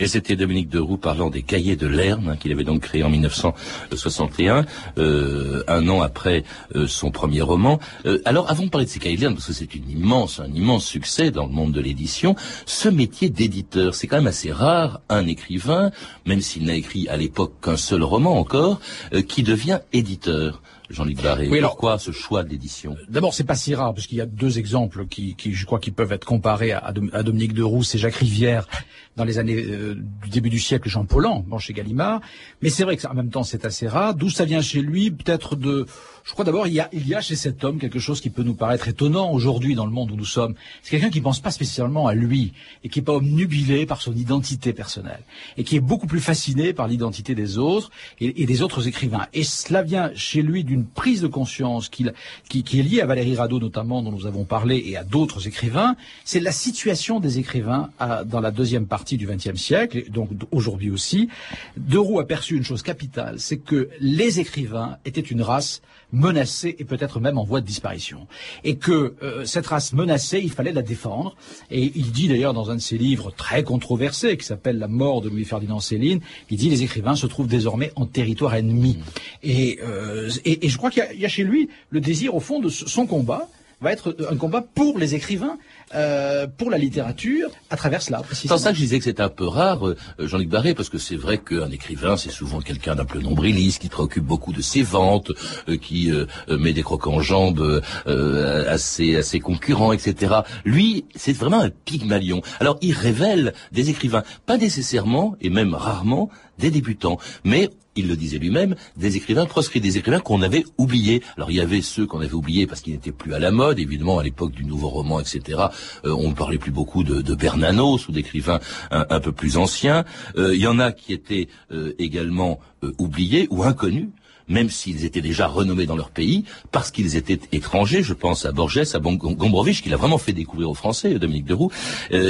Et 0.00 0.08
c'était 0.08 0.36
Dominique 0.36 0.68
Deroux 0.68 0.96
parlant 0.96 1.30
des 1.30 1.42
cahiers 1.42 1.76
de 1.76 1.86
Lerne, 1.86 2.30
hein, 2.30 2.36
qu'il 2.36 2.52
avait 2.52 2.64
donc 2.64 2.82
créé 2.82 3.02
en 3.02 3.10
1961, 3.10 4.64
euh, 4.98 5.62
un 5.68 5.88
an 5.88 6.02
après 6.02 6.44
euh, 6.74 6.86
son 6.86 7.10
premier 7.10 7.42
roman. 7.42 7.78
Euh, 8.06 8.20
alors, 8.24 8.50
avant 8.50 8.64
de 8.64 8.70
parler 8.70 8.86
de 8.86 8.90
ces 8.90 8.98
cahiers 8.98 9.16
de 9.16 9.22
Lerne, 9.22 9.34
parce 9.34 9.46
que 9.46 9.52
c'est 9.52 9.74
une 9.74 9.90
immense, 9.90 10.40
un 10.40 10.52
immense 10.52 10.84
succès 10.86 11.30
dans 11.30 11.46
le 11.46 11.52
monde 11.52 11.72
de 11.72 11.80
l'édition, 11.80 12.34
ce 12.64 12.88
métier 12.88 13.28
d'éditeur, 13.28 13.94
c'est 13.94 14.06
quand 14.06 14.16
même 14.16 14.26
assez 14.26 14.52
rare, 14.52 15.00
un 15.08 15.26
écrivain, 15.26 15.90
même 16.26 16.40
s'il 16.40 16.64
n'a 16.64 16.74
écrit 16.74 17.08
à 17.08 17.16
l'époque 17.16 17.54
qu'un 17.62 17.76
seul 17.76 18.02
roman 18.02 18.38
encore, 18.38 18.80
euh, 19.12 19.22
qui 19.22 19.42
devient 19.42 19.80
éditeur. 19.92 20.62
Jean-Luc 20.90 21.22
Barré. 21.22 21.48
Oui, 21.48 21.58
alors, 21.58 21.70
Pourquoi 21.70 21.98
ce 21.98 22.10
choix 22.10 22.44
d'édition 22.44 22.96
D'abord, 23.08 23.34
c'est 23.34 23.44
pas 23.44 23.54
si 23.54 23.74
rare, 23.74 23.94
parce 23.94 24.06
qu'il 24.06 24.18
y 24.18 24.20
a 24.20 24.26
deux 24.26 24.58
exemples 24.58 25.06
qui, 25.06 25.34
qui, 25.34 25.52
je 25.52 25.66
crois, 25.66 25.80
qui 25.80 25.90
peuvent 25.90 26.12
être 26.12 26.24
comparés 26.24 26.72
à, 26.72 26.92
à 27.12 27.22
Dominique 27.22 27.54
Deroux, 27.54 27.82
c'est 27.82 27.98
Jacques 27.98 28.16
Rivière 28.16 28.68
dans 29.16 29.24
les 29.24 29.38
années 29.38 29.56
euh, 29.56 29.94
du 30.24 30.30
début 30.30 30.50
du 30.50 30.58
siècle, 30.58 30.88
Jean 30.88 31.04
Paulhan, 31.04 31.44
bon, 31.46 31.58
chez 31.58 31.72
Gallimard. 31.72 32.20
Mais 32.62 32.68
c'est 32.68 32.84
vrai 32.84 32.96
que 32.96 33.06
en 33.06 33.14
même 33.14 33.30
temps, 33.30 33.44
c'est 33.44 33.64
assez 33.64 33.88
rare. 33.88 34.14
D'où 34.14 34.28
ça 34.28 34.44
vient 34.44 34.60
chez 34.60 34.82
lui 34.82 35.10
Peut-être 35.10 35.56
de, 35.56 35.86
je 36.26 36.32
crois 36.32 36.44
d'abord, 36.44 36.66
il 36.66 36.74
y 36.74 36.80
a, 36.80 36.88
il 36.92 37.06
y 37.06 37.14
a 37.14 37.20
chez 37.20 37.36
cet 37.36 37.62
homme 37.62 37.78
quelque 37.78 38.00
chose 38.00 38.20
qui 38.20 38.30
peut 38.30 38.42
nous 38.42 38.54
paraître 38.54 38.88
étonnant 38.88 39.30
aujourd'hui 39.30 39.76
dans 39.76 39.86
le 39.86 39.92
monde 39.92 40.10
où 40.10 40.16
nous 40.16 40.24
sommes. 40.24 40.54
C'est 40.82 40.90
quelqu'un 40.90 41.10
qui 41.10 41.20
pense 41.20 41.38
pas 41.38 41.52
spécialement 41.52 42.08
à 42.08 42.14
lui 42.14 42.52
et 42.82 42.88
qui 42.88 42.98
est 42.98 43.02
pas 43.02 43.14
obnubilé 43.14 43.86
par 43.86 44.02
son 44.02 44.12
identité 44.12 44.72
personnelle 44.72 45.20
et 45.56 45.62
qui 45.62 45.76
est 45.76 45.80
beaucoup 45.80 46.08
plus 46.08 46.20
fasciné 46.20 46.72
par 46.72 46.88
l'identité 46.88 47.36
des 47.36 47.58
autres 47.58 47.92
et, 48.20 48.44
des 48.44 48.62
autres 48.62 48.88
écrivains. 48.88 49.28
Et 49.34 49.44
cela 49.44 49.82
vient 49.82 50.10
chez 50.16 50.42
lui 50.42 50.64
d'une 50.64 50.84
prise 50.84 51.22
de 51.22 51.28
conscience 51.28 51.88
qui, 51.88 52.06
qui, 52.48 52.64
qui 52.64 52.80
est 52.80 52.82
liée 52.82 53.00
à 53.00 53.06
Valérie 53.06 53.36
Radeau 53.36 53.60
notamment, 53.60 54.02
dont 54.02 54.10
nous 54.10 54.26
avons 54.26 54.44
parlé, 54.44 54.82
et 54.84 54.96
à 54.96 55.04
d'autres 55.04 55.46
écrivains. 55.46 55.94
C'est 56.24 56.40
la 56.40 56.52
situation 56.52 57.20
des 57.20 57.38
écrivains 57.38 57.90
à, 58.00 58.24
dans 58.24 58.40
la 58.40 58.50
deuxième 58.50 58.86
partie 58.86 59.05
du 59.14 59.28
XXe 59.28 59.54
siècle, 59.54 59.98
et 59.98 60.10
donc 60.10 60.30
aujourd'hui 60.50 60.90
aussi. 60.90 61.28
Deroux 61.76 62.18
a 62.18 62.26
perçu 62.26 62.56
une 62.56 62.64
chose 62.64 62.82
capitale, 62.82 63.38
c'est 63.38 63.58
que 63.58 63.88
les 64.00 64.40
écrivains 64.40 64.98
étaient 65.04 65.20
une 65.20 65.42
race 65.42 65.82
menacée 66.12 66.76
et 66.78 66.84
peut-être 66.84 67.20
même 67.20 67.38
en 67.38 67.44
voie 67.44 67.60
de 67.60 67.66
disparition. 67.66 68.26
Et 68.64 68.76
que 68.76 69.14
euh, 69.22 69.44
cette 69.44 69.66
race 69.66 69.92
menacée, 69.92 70.40
il 70.42 70.50
fallait 70.50 70.72
la 70.72 70.82
défendre. 70.82 71.36
Et 71.70 71.92
il 71.94 72.12
dit 72.12 72.28
d'ailleurs 72.28 72.54
dans 72.54 72.70
un 72.70 72.76
de 72.76 72.80
ses 72.80 72.98
livres 72.98 73.32
très 73.36 73.62
controversés, 73.62 74.36
qui 74.36 74.46
s'appelle 74.46 74.78
La 74.78 74.88
mort 74.88 75.20
de 75.20 75.28
Louis-Ferdinand 75.28 75.80
Céline, 75.80 76.20
il 76.50 76.58
dit 76.58 76.70
les 76.70 76.82
écrivains 76.82 77.16
se 77.16 77.26
trouvent 77.26 77.48
désormais 77.48 77.92
en 77.96 78.06
territoire 78.06 78.54
ennemi. 78.54 78.98
Et, 79.42 79.78
euh, 79.82 80.30
et, 80.44 80.68
je 80.68 80.76
crois 80.78 80.90
qu'il 80.90 81.04
y, 81.14 81.24
a 81.24 81.28
chez 81.28 81.44
lui 81.44 81.68
le 81.90 82.00
désir, 82.00 82.34
au 82.34 82.40
fond, 82.40 82.60
de 82.60 82.68
son 82.68 83.06
combat, 83.06 83.48
va 83.80 83.92
être 83.92 84.16
un 84.30 84.36
combat 84.36 84.62
pour 84.62 84.98
les 84.98 85.14
écrivains, 85.14 85.58
euh, 85.94 86.46
pour 86.46 86.70
la 86.70 86.78
littérature, 86.78 87.50
à 87.68 87.76
travers 87.76 88.00
cela. 88.00 88.22
C'est 88.32 88.48
ça 88.48 88.70
que 88.70 88.76
je 88.76 88.80
disais 88.80 88.98
que 88.98 89.04
c'était 89.04 89.22
un 89.22 89.28
peu 89.28 89.46
rare, 89.46 89.86
euh, 89.86 89.96
Jean-Luc 90.18 90.48
Barré, 90.48 90.74
parce 90.74 90.88
que 90.88 90.96
c'est 90.96 91.16
vrai 91.16 91.38
qu'un 91.38 91.70
écrivain, 91.70 92.16
c'est 92.16 92.30
souvent 92.30 92.60
quelqu'un 92.60 92.94
d'un 92.94 93.04
peu 93.04 93.20
nombriliste, 93.20 93.82
qui 93.82 93.88
préoccupe 93.88 94.24
beaucoup 94.24 94.54
de 94.54 94.62
ses 94.62 94.82
ventes, 94.82 95.30
euh, 95.68 95.76
qui 95.76 96.10
met 96.48 96.72
des 96.72 96.82
crocs 96.82 97.06
en 97.06 97.20
jambes 97.20 97.82
à, 98.06 98.78
ses, 98.78 99.16
à 99.16 99.22
ses 99.22 99.40
concurrents, 99.40 99.92
etc. 99.92 100.36
Lui, 100.64 101.04
c'est 101.14 101.32
vraiment 101.32 101.60
un 101.60 101.70
pygmalion. 101.70 102.40
Alors, 102.60 102.78
il 102.80 102.92
révèle 102.92 103.52
des 103.72 103.90
écrivains, 103.90 104.22
pas 104.46 104.56
nécessairement, 104.56 105.36
et 105.40 105.50
même 105.50 105.74
rarement, 105.74 106.30
des 106.58 106.70
débutants, 106.70 107.18
mais 107.44 107.70
il 107.96 108.08
le 108.08 108.16
disait 108.16 108.38
lui-même, 108.38 108.76
des 108.96 109.16
écrivains 109.16 109.46
proscrits, 109.46 109.80
des 109.80 109.98
écrivains 109.98 110.20
qu'on 110.20 110.42
avait 110.42 110.64
oubliés. 110.78 111.22
Alors 111.36 111.50
il 111.50 111.56
y 111.56 111.60
avait 111.60 111.82
ceux 111.82 112.06
qu'on 112.06 112.20
avait 112.20 112.34
oubliés 112.34 112.66
parce 112.66 112.80
qu'ils 112.80 112.92
n'étaient 112.92 113.12
plus 113.12 113.34
à 113.34 113.38
la 113.38 113.50
mode, 113.50 113.78
évidemment 113.78 114.18
à 114.18 114.22
l'époque 114.22 114.52
du 114.52 114.64
nouveau 114.64 114.88
roman, 114.88 115.18
etc. 115.18 115.64
Euh, 116.04 116.12
on 116.12 116.28
ne 116.28 116.34
parlait 116.34 116.58
plus 116.58 116.70
beaucoup 116.70 117.02
de, 117.02 117.22
de 117.22 117.34
Bernanos 117.34 118.08
ou 118.08 118.12
d'écrivains 118.12 118.60
un, 118.90 119.20
peu 119.20 119.32
plus 119.32 119.56
anciens. 119.56 120.04
Euh, 120.36 120.54
il 120.54 120.60
y 120.60 120.66
en 120.66 120.78
a 120.78 120.92
qui 120.92 121.12
étaient 121.12 121.48
euh, 121.72 121.94
également 121.98 122.60
oubliés 122.98 123.48
ou 123.50 123.64
inconnus 123.64 124.08
même 124.48 124.70
s'ils 124.70 125.04
étaient 125.04 125.22
déjà 125.22 125.48
renommés 125.48 125.86
dans 125.86 125.96
leur 125.96 126.10
pays, 126.10 126.44
parce 126.70 126.92
qu'ils 126.92 127.16
étaient 127.16 127.40
étrangers. 127.50 128.04
Je 128.04 128.14
pense 128.14 128.44
à 128.44 128.52
Borges, 128.52 128.78
à 128.94 129.00
Gombrowicz, 129.00 129.80
qui 129.80 129.88
l'a 129.88 129.96
vraiment 129.96 130.18
fait 130.18 130.32
découvrir 130.32 130.70
aux 130.70 130.74
Français, 130.74 131.18
Dominique 131.18 131.46
Deroux, 131.46 131.72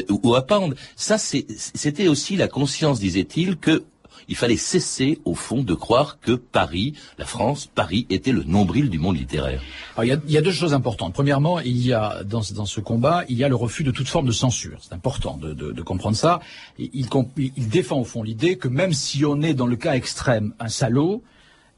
ou 0.08 0.34
à 0.34 0.46
Pound. 0.46 0.74
Ça, 0.96 1.18
c'était 1.18 2.08
aussi 2.08 2.36
la 2.36 2.48
conscience, 2.48 3.00
disait-il, 3.00 3.58
que 3.58 3.84
il 4.28 4.36
fallait 4.36 4.56
cesser, 4.56 5.20
au 5.24 5.34
fond, 5.34 5.62
de 5.62 5.74
croire 5.74 6.18
que 6.20 6.32
Paris, 6.32 6.94
la 7.18 7.24
France, 7.24 7.68
Paris 7.72 8.06
était 8.10 8.32
le 8.32 8.44
nombril 8.44 8.90
du 8.90 8.98
monde 8.98 9.16
littéraire. 9.16 9.62
il, 10.02 10.08
y 10.08 10.36
a, 10.36 10.42
deux 10.42 10.52
choses 10.52 10.74
importantes. 10.74 11.12
Premièrement, 11.14 11.60
il 11.60 11.84
y 11.84 11.92
a 11.92 12.22
dans, 12.24 12.42
ce 12.42 12.80
combat, 12.80 13.24
il 13.28 13.36
y 13.36 13.44
a 13.44 13.48
le 13.48 13.56
refus 13.56 13.84
de 13.84 13.90
toute 13.90 14.08
forme 14.08 14.26
de 14.26 14.32
censure. 14.32 14.78
C'est 14.80 14.94
important 14.94 15.38
de, 15.40 15.82
comprendre 15.82 16.16
ça. 16.16 16.40
il 16.78 17.68
défend 17.68 18.00
au 18.00 18.04
fond 18.04 18.22
l'idée 18.22 18.56
que 18.56 18.68
même 18.68 18.92
si 18.92 19.24
on 19.24 19.40
est 19.42 19.54
dans 19.54 19.66
le 19.66 19.76
cas 19.76 19.94
extrême 19.94 20.52
un 20.58 20.68
salaud, 20.68 21.22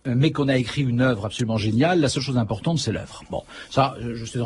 mais 0.06 0.30
qu'on 0.30 0.48
a 0.48 0.56
écrit 0.56 0.82
une 0.82 1.00
œuvre 1.00 1.26
absolument 1.26 1.56
géniale, 1.56 2.00
la 2.00 2.08
seule 2.08 2.22
chose 2.22 2.38
importante, 2.38 2.78
c'est 2.78 2.92
l'œuvre. 2.92 3.22
Bon, 3.30 3.42
ça, 3.70 3.96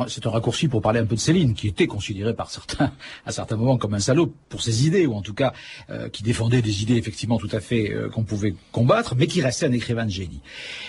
c'est 0.09 0.27
un 0.27 0.31
raccourci 0.31 0.69
pour 0.69 0.81
parler 0.81 1.01
un 1.01 1.07
peu 1.07 1.15
de 1.15 1.21
Céline, 1.21 1.55
qui 1.55 1.69
était 1.69 1.87
considérée 1.87 2.35
par 2.35 2.51
certains, 2.51 2.93
à 3.27 3.33
certains 3.33 3.57
moments, 3.57 3.77
comme 3.77 3.95
un 3.95 4.01
salaud 4.01 4.33
pour 4.49 4.63
ses 4.63 4.87
idées, 4.87 5.07
ou 5.07 5.15
en 5.15 5.23
tout 5.23 5.35
cas, 5.35 5.53
euh, 5.91 6.09
qui 6.09 6.23
défendait 6.23 6.63
des 6.63 6.83
idées 6.83 6.97
effectivement 6.97 7.39
tout 7.39 7.49
à 7.53 7.61
fait 7.61 7.93
euh, 7.93 8.09
qu'on 8.09 8.25
pouvait 8.25 8.55
combattre, 8.73 9.15
mais 9.17 9.27
qui 9.27 9.43
restait 9.43 9.67
un 9.67 9.73
écrivain 9.73 10.07
de 10.07 10.11
génie. 10.11 10.41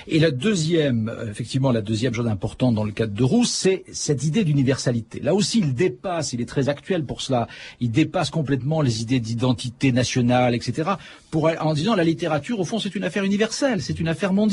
Et 0.08 0.20
la 0.20 0.32
deuxième, 0.32 1.14
effectivement, 1.30 1.72
la 1.72 1.82
deuxième 1.82 2.14
chose 2.14 2.28
importante 2.28 2.76
dans 2.76 2.84
le 2.84 2.92
cadre 2.92 3.14
de 3.14 3.24
Rousse, 3.24 3.52
c'est 3.52 3.84
cette 3.92 4.24
idée 4.24 4.44
d'universalité. 4.44 5.20
Là 5.20 5.34
aussi, 5.34 5.60
il 5.60 5.74
dépasse, 5.74 6.34
il 6.34 6.42
est 6.42 6.46
très 6.46 6.70
actuel 6.70 7.06
pour 7.06 7.22
cela, 7.22 7.48
il 7.80 7.92
dépasse 7.92 8.30
complètement 8.30 8.82
les 8.82 9.02
idées 9.02 9.20
d'identité 9.20 9.92
nationale, 9.92 10.56
etc., 10.56 10.92
en 11.60 11.74
disant 11.74 11.96
la 11.96 12.04
littérature, 12.04 12.60
au 12.60 12.64
fond, 12.64 12.78
c'est 12.78 12.94
une 12.94 13.04
affaire 13.04 13.24
universelle, 13.24 13.82
c'est 13.82 14.00
une 14.00 14.08
affaire 14.08 14.34
mondiale. 14.34 14.53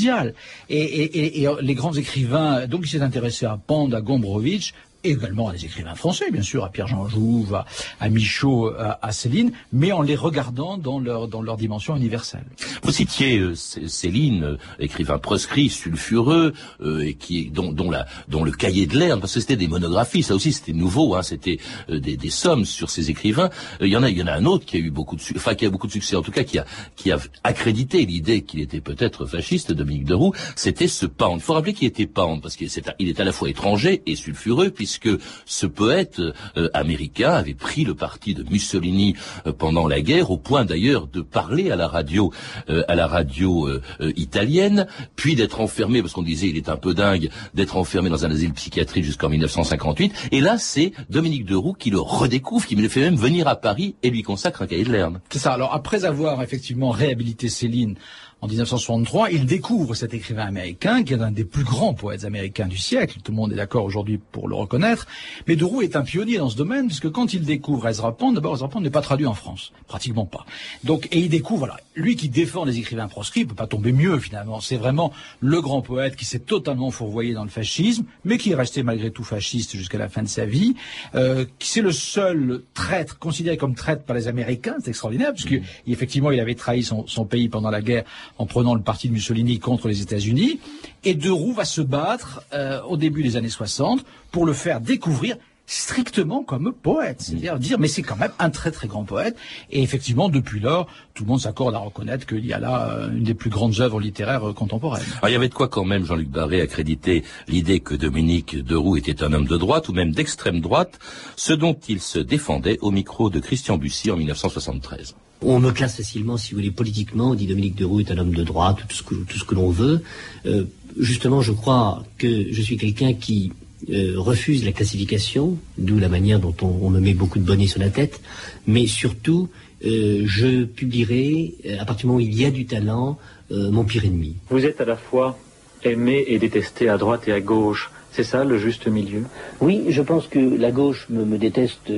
Et, 0.69 1.47
les 1.61 1.73
grands 1.75 1.93
écrivains, 1.93 2.67
donc 2.67 2.81
il 2.85 2.89
s'est 2.89 3.01
intéressé 3.01 3.45
à 3.45 3.57
Pand, 3.57 3.93
à 3.93 4.01
Gombrowicz, 4.01 4.73
également 5.03 5.49
à 5.49 5.53
des 5.53 5.65
écrivains 5.65 5.95
français, 5.95 6.31
bien 6.31 6.41
sûr, 6.41 6.63
à 6.63 6.69
Pierre-Jean 6.69 7.07
Jouve, 7.07 7.63
à, 7.99 8.09
Michaud, 8.09 8.71
à, 8.77 9.11
Céline, 9.11 9.51
mais 9.71 9.91
en 9.91 10.01
les 10.01 10.15
regardant 10.15 10.77
dans 10.77 10.99
leur, 10.99 11.27
dans 11.27 11.41
leur 11.41 11.57
dimension 11.57 11.95
universelle. 11.95 12.45
Vous 12.83 12.91
citiez 12.91 13.39
euh, 13.39 13.55
Céline, 13.55 14.43
euh, 14.43 14.57
écrivain 14.79 15.17
proscrit, 15.17 15.69
sulfureux, 15.69 16.53
euh, 16.81 17.01
et 17.01 17.13
qui 17.13 17.49
dont, 17.49 17.71
dont, 17.71 17.89
la, 17.89 18.05
dont 18.27 18.43
le 18.43 18.51
cahier 18.51 18.85
de 18.85 18.97
l'air, 18.97 19.19
parce 19.19 19.33
que 19.33 19.39
c'était 19.39 19.55
des 19.55 19.67
monographies, 19.67 20.23
ça 20.23 20.35
aussi 20.35 20.53
c'était 20.53 20.73
nouveau, 20.73 21.15
hein, 21.15 21.23
c'était 21.23 21.59
des, 21.89 22.17
des, 22.17 22.29
sommes 22.29 22.65
sur 22.65 22.89
ces 22.89 23.09
écrivains. 23.09 23.49
Il 23.81 23.87
y 23.87 23.97
en 23.97 24.03
a, 24.03 24.09
il 24.09 24.17
y 24.17 24.23
en 24.23 24.27
a 24.27 24.33
un 24.33 24.45
autre 24.45 24.65
qui 24.65 24.77
a 24.77 24.79
eu 24.79 24.91
beaucoup 24.91 25.15
de, 25.15 25.21
enfin 25.35 25.55
qui 25.55 25.65
a 25.65 25.69
beaucoup 25.69 25.87
de 25.87 25.91
succès, 25.91 26.15
en 26.15 26.21
tout 26.21 26.31
cas 26.31 26.43
qui 26.43 26.59
a, 26.59 26.65
qui 26.95 27.11
a 27.11 27.19
accrédité 27.43 28.05
l'idée 28.05 28.41
qu'il 28.43 28.59
était 28.61 28.81
peut-être 28.81 29.25
fasciste, 29.25 29.71
Dominique 29.71 30.05
Deroux. 30.05 30.33
C'était 30.55 30.87
ce 30.87 31.05
Pound. 31.05 31.41
Faut 31.41 31.53
rappeler 31.53 31.73
qu'il 31.73 31.87
était 31.87 32.07
Pound 32.07 32.41
parce 32.41 32.55
qu'il 32.55 32.67
est, 32.67 32.93
il 32.99 33.09
est 33.09 33.19
à 33.19 33.23
la 33.23 33.31
fois 33.31 33.49
étranger 33.49 34.01
et 34.05 34.15
sulfureux, 34.15 34.69
puis 34.69 34.87
puisque 34.99 35.21
ce 35.45 35.65
poète 35.65 36.19
euh, 36.19 36.69
américain 36.73 37.31
avait 37.31 37.53
pris 37.53 37.85
le 37.85 37.95
parti 37.95 38.33
de 38.33 38.43
Mussolini 38.43 39.15
euh, 39.45 39.53
pendant 39.53 39.87
la 39.87 40.01
guerre, 40.01 40.31
au 40.31 40.37
point 40.37 40.65
d'ailleurs 40.65 41.07
de 41.07 41.21
parler 41.21 41.71
à 41.71 41.75
la 41.75 41.87
radio, 41.87 42.33
euh, 42.69 42.83
à 42.87 42.95
la 42.95 43.07
radio 43.07 43.69
italienne, 44.15 44.87
puis 45.15 45.35
d'être 45.35 45.61
enfermé, 45.61 46.01
parce 46.01 46.13
qu'on 46.13 46.23
disait 46.23 46.47
il 46.47 46.57
est 46.57 46.69
un 46.69 46.75
peu 46.75 46.93
dingue, 46.93 47.29
d'être 47.53 47.77
enfermé 47.77 48.09
dans 48.09 48.25
un 48.25 48.31
asile 48.31 48.53
psychiatrique 48.53 49.03
jusqu'en 49.03 49.29
1958. 49.29 50.29
Et 50.31 50.41
là, 50.41 50.57
c'est 50.57 50.91
Dominique 51.09 51.45
Deroux 51.45 51.73
qui 51.73 51.89
le 51.89 51.99
redécouvre, 51.99 52.65
qui 52.65 52.75
me 52.75 52.81
le 52.81 52.89
fait 52.89 53.01
même 53.01 53.15
venir 53.15 53.47
à 53.47 53.55
Paris 53.55 53.95
et 54.03 54.09
lui 54.09 54.23
consacre 54.23 54.61
un 54.61 54.67
cahier 54.67 54.83
de 54.83 54.91
l'herbe. 54.91 55.19
C'est 55.29 55.39
ça. 55.39 55.53
Alors 55.53 55.73
après 55.73 56.05
avoir 56.05 56.41
effectivement 56.41 56.89
réhabilité 56.89 57.49
Céline 57.49 57.95
en 58.41 58.47
1963, 58.47 59.29
il 59.29 59.45
découvre 59.45 59.93
cet 59.93 60.15
écrivain 60.15 60.47
américain 60.47 61.03
qui 61.03 61.13
est 61.13 61.21
un 61.21 61.29
des 61.29 61.43
plus 61.43 61.63
grands 61.63 61.93
poètes 61.93 62.25
américains 62.25 62.65
du 62.65 62.77
siècle. 62.77 63.19
Tout 63.23 63.31
le 63.31 63.35
monde 63.35 63.53
est 63.53 63.55
d'accord 63.55 63.85
aujourd'hui 63.85 64.17
pour 64.17 64.47
le 64.47 64.55
reconnaître. 64.55 65.05
Mais 65.47 65.55
Deroux 65.55 65.83
est 65.83 65.95
un 65.95 66.01
pionnier 66.01 66.39
dans 66.39 66.49
ce 66.49 66.57
domaine 66.57 66.87
puisque 66.87 67.11
quand 67.11 67.35
il 67.35 67.45
découvre 67.45 67.87
Ezra 67.87 68.17
Pound, 68.17 68.33
d'abord 68.33 68.55
Ezra 68.55 68.67
Pound 68.67 68.83
n'est 68.83 68.89
pas 68.89 69.01
traduit 69.01 69.27
en 69.27 69.35
France, 69.35 69.73
pratiquement 69.87 70.25
pas. 70.25 70.47
Donc 70.83 71.07
et 71.11 71.19
il 71.19 71.29
découvre 71.29 71.59
voilà, 71.59 71.77
lui 71.95 72.15
qui 72.15 72.29
défend 72.29 72.65
les 72.65 72.79
écrivains 72.79 73.07
proscrits 73.07 73.45
peut 73.45 73.53
pas 73.53 73.67
tomber 73.67 73.91
mieux 73.91 74.17
finalement. 74.17 74.59
C'est 74.59 74.77
vraiment 74.77 75.13
le 75.39 75.61
grand 75.61 75.83
poète 75.83 76.15
qui 76.15 76.25
s'est 76.25 76.39
totalement 76.39 76.89
fourvoyé 76.89 77.35
dans 77.35 77.43
le 77.43 77.49
fascisme, 77.49 78.05
mais 78.25 78.39
qui 78.39 78.53
est 78.53 78.55
resté 78.55 78.81
malgré 78.81 79.11
tout 79.11 79.23
fasciste 79.23 79.77
jusqu'à 79.77 79.99
la 79.99 80.09
fin 80.09 80.23
de 80.23 80.27
sa 80.27 80.45
vie. 80.45 80.73
Euh, 81.13 81.45
qui 81.59 81.69
c'est 81.69 81.81
le 81.81 81.91
seul 81.91 82.63
traître 82.73 83.19
considéré 83.19 83.57
comme 83.57 83.75
traître 83.75 84.01
par 84.01 84.15
les 84.15 84.27
Américains, 84.27 84.77
c'est 84.83 84.89
extraordinaire 84.89 85.31
puisque 85.31 85.51
mmh. 85.51 85.91
effectivement 85.91 86.31
il 86.31 86.39
avait 86.39 86.55
trahi 86.55 86.81
son, 86.81 87.05
son 87.05 87.25
pays 87.25 87.47
pendant 87.47 87.69
la 87.69 87.83
guerre 87.83 88.05
en 88.41 88.47
prenant 88.47 88.73
le 88.73 88.81
parti 88.81 89.07
de 89.07 89.13
Mussolini 89.13 89.59
contre 89.59 89.87
les 89.87 90.01
États-Unis. 90.01 90.59
Et 91.03 91.13
De 91.13 91.29
Roux 91.29 91.53
va 91.53 91.65
se 91.65 91.81
battre 91.81 92.41
euh, 92.53 92.81
au 92.83 92.97
début 92.97 93.21
des 93.21 93.37
années 93.37 93.49
60 93.49 94.03
pour 94.31 94.47
le 94.47 94.53
faire 94.53 94.81
découvrir 94.81 95.37
strictement 95.67 96.43
comme 96.43 96.73
poète, 96.73 97.21
c'est-à-dire 97.21 97.57
dire 97.57 97.79
mais 97.79 97.87
c'est 97.87 98.01
quand 98.01 98.17
même 98.17 98.31
un 98.39 98.49
très 98.49 98.71
très 98.71 98.87
grand 98.89 99.03
poète 99.05 99.37
et 99.69 99.81
effectivement 99.81 100.27
depuis 100.27 100.59
lors 100.59 100.87
tout 101.13 101.23
le 101.23 101.29
monde 101.29 101.39
s'accorde 101.39 101.75
à 101.75 101.77
reconnaître 101.77 102.25
qu'il 102.25 102.45
y 102.45 102.51
a 102.51 102.59
là 102.59 102.89
euh, 102.89 103.09
une 103.15 103.23
des 103.23 103.35
plus 103.35 103.49
grandes 103.49 103.79
œuvres 103.79 104.01
littéraires 104.01 104.49
euh, 104.49 104.53
contemporaines. 104.53 105.05
Alors, 105.19 105.29
il 105.29 105.33
y 105.33 105.35
avait 105.35 105.47
de 105.47 105.53
quoi 105.53 105.69
quand 105.69 105.85
même 105.85 106.03
Jean-Luc 106.03 106.27
Barré 106.27 106.59
accréditer 106.59 107.23
l'idée 107.47 107.79
que 107.79 107.93
Dominique 107.93 108.57
Deroux 108.57 108.97
était 108.97 109.23
un 109.23 109.31
homme 109.31 109.47
de 109.47 109.55
droite 109.55 109.87
ou 109.87 109.93
même 109.93 110.11
d'extrême 110.11 110.59
droite, 110.59 110.99
ce 111.37 111.53
dont 111.53 111.77
il 111.87 112.01
se 112.01 112.19
défendait 112.19 112.77
au 112.81 112.91
micro 112.91 113.29
de 113.29 113.39
Christian 113.39 113.77
Bussy 113.77 114.11
en 114.11 114.17
1973. 114.17 115.15
On 115.43 115.59
me 115.59 115.71
classe 115.71 115.97
facilement, 115.97 116.37
si 116.37 116.51
vous 116.51 116.57
voulez, 116.57 116.71
politiquement. 116.71 117.31
On 117.31 117.33
dit 117.33 117.47
Dominique 117.47 117.75
Deroux 117.75 117.99
est 117.99 118.11
un 118.11 118.17
homme 118.19 118.33
de 118.33 118.43
droite, 118.43 118.77
tout 118.87 118.95
ce 118.95 119.01
que, 119.01 119.15
tout 119.15 119.39
ce 119.39 119.43
que 119.43 119.55
l'on 119.55 119.69
veut. 119.69 120.01
Euh, 120.45 120.65
justement, 120.99 121.41
je 121.41 121.51
crois 121.51 122.03
que 122.19 122.51
je 122.51 122.61
suis 122.61 122.77
quelqu'un 122.77 123.13
qui 123.13 123.51
euh, 123.89 124.13
refuse 124.17 124.63
la 124.63 124.71
classification, 124.71 125.57
d'où 125.79 125.97
la 125.97 126.09
manière 126.09 126.39
dont 126.39 126.55
on, 126.61 126.91
me 126.91 126.99
met 126.99 127.15
beaucoup 127.15 127.39
de 127.39 127.43
bonnets 127.43 127.65
sur 127.65 127.79
la 127.79 127.89
tête. 127.89 128.21
Mais 128.67 128.85
surtout, 128.85 129.49
euh, 129.83 130.21
je 130.25 130.65
publierai, 130.65 131.55
à 131.79 131.85
partir 131.85 132.01
du 132.01 132.07
moment 132.07 132.17
où 132.17 132.21
il 132.21 132.39
y 132.39 132.45
a 132.45 132.51
du 132.51 132.65
talent, 132.65 133.17
mon 133.49 133.83
pire 133.83 134.05
ennemi. 134.05 134.35
Vous 134.49 134.65
êtes 134.65 134.79
à 134.79 134.85
la 134.85 134.95
fois 134.95 135.37
aimé 135.83 136.23
et 136.27 136.39
détesté 136.39 136.87
à 136.87 136.97
droite 136.97 137.27
et 137.27 137.33
à 137.33 137.41
gauche. 137.41 137.91
C'est 138.13 138.23
ça 138.23 138.45
le 138.45 138.57
juste 138.57 138.87
milieu? 138.87 139.23
Oui, 139.59 139.83
je 139.89 140.01
pense 140.01 140.27
que 140.27 140.39
la 140.39 140.71
gauche 140.71 141.07
me 141.09 141.37
déteste 141.37 141.91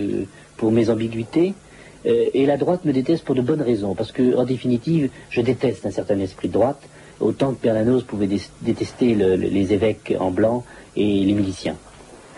pour 0.57 0.71
mes 0.71 0.89
ambiguïtés 0.89 1.53
euh, 2.05 2.25
et 2.33 2.45
la 2.45 2.57
droite 2.57 2.85
me 2.85 2.93
déteste 2.93 3.23
pour 3.23 3.35
de 3.35 3.41
bonnes 3.41 3.61
raisons, 3.61 3.95
parce 3.95 4.11
que, 4.11 4.35
en 4.35 4.43
définitive, 4.43 5.09
je 5.29 5.41
déteste 5.41 5.85
un 5.85 5.91
certain 5.91 6.19
esprit 6.19 6.47
de 6.47 6.53
droite, 6.53 6.81
autant 7.19 7.53
que 7.53 7.61
Pernanos 7.61 8.03
pouvait 8.03 8.29
détester 8.61 9.15
les 9.15 9.73
évêques 9.73 10.13
en 10.19 10.31
blanc 10.31 10.63
et 10.95 11.23
les 11.23 11.33
miliciens. 11.33 11.75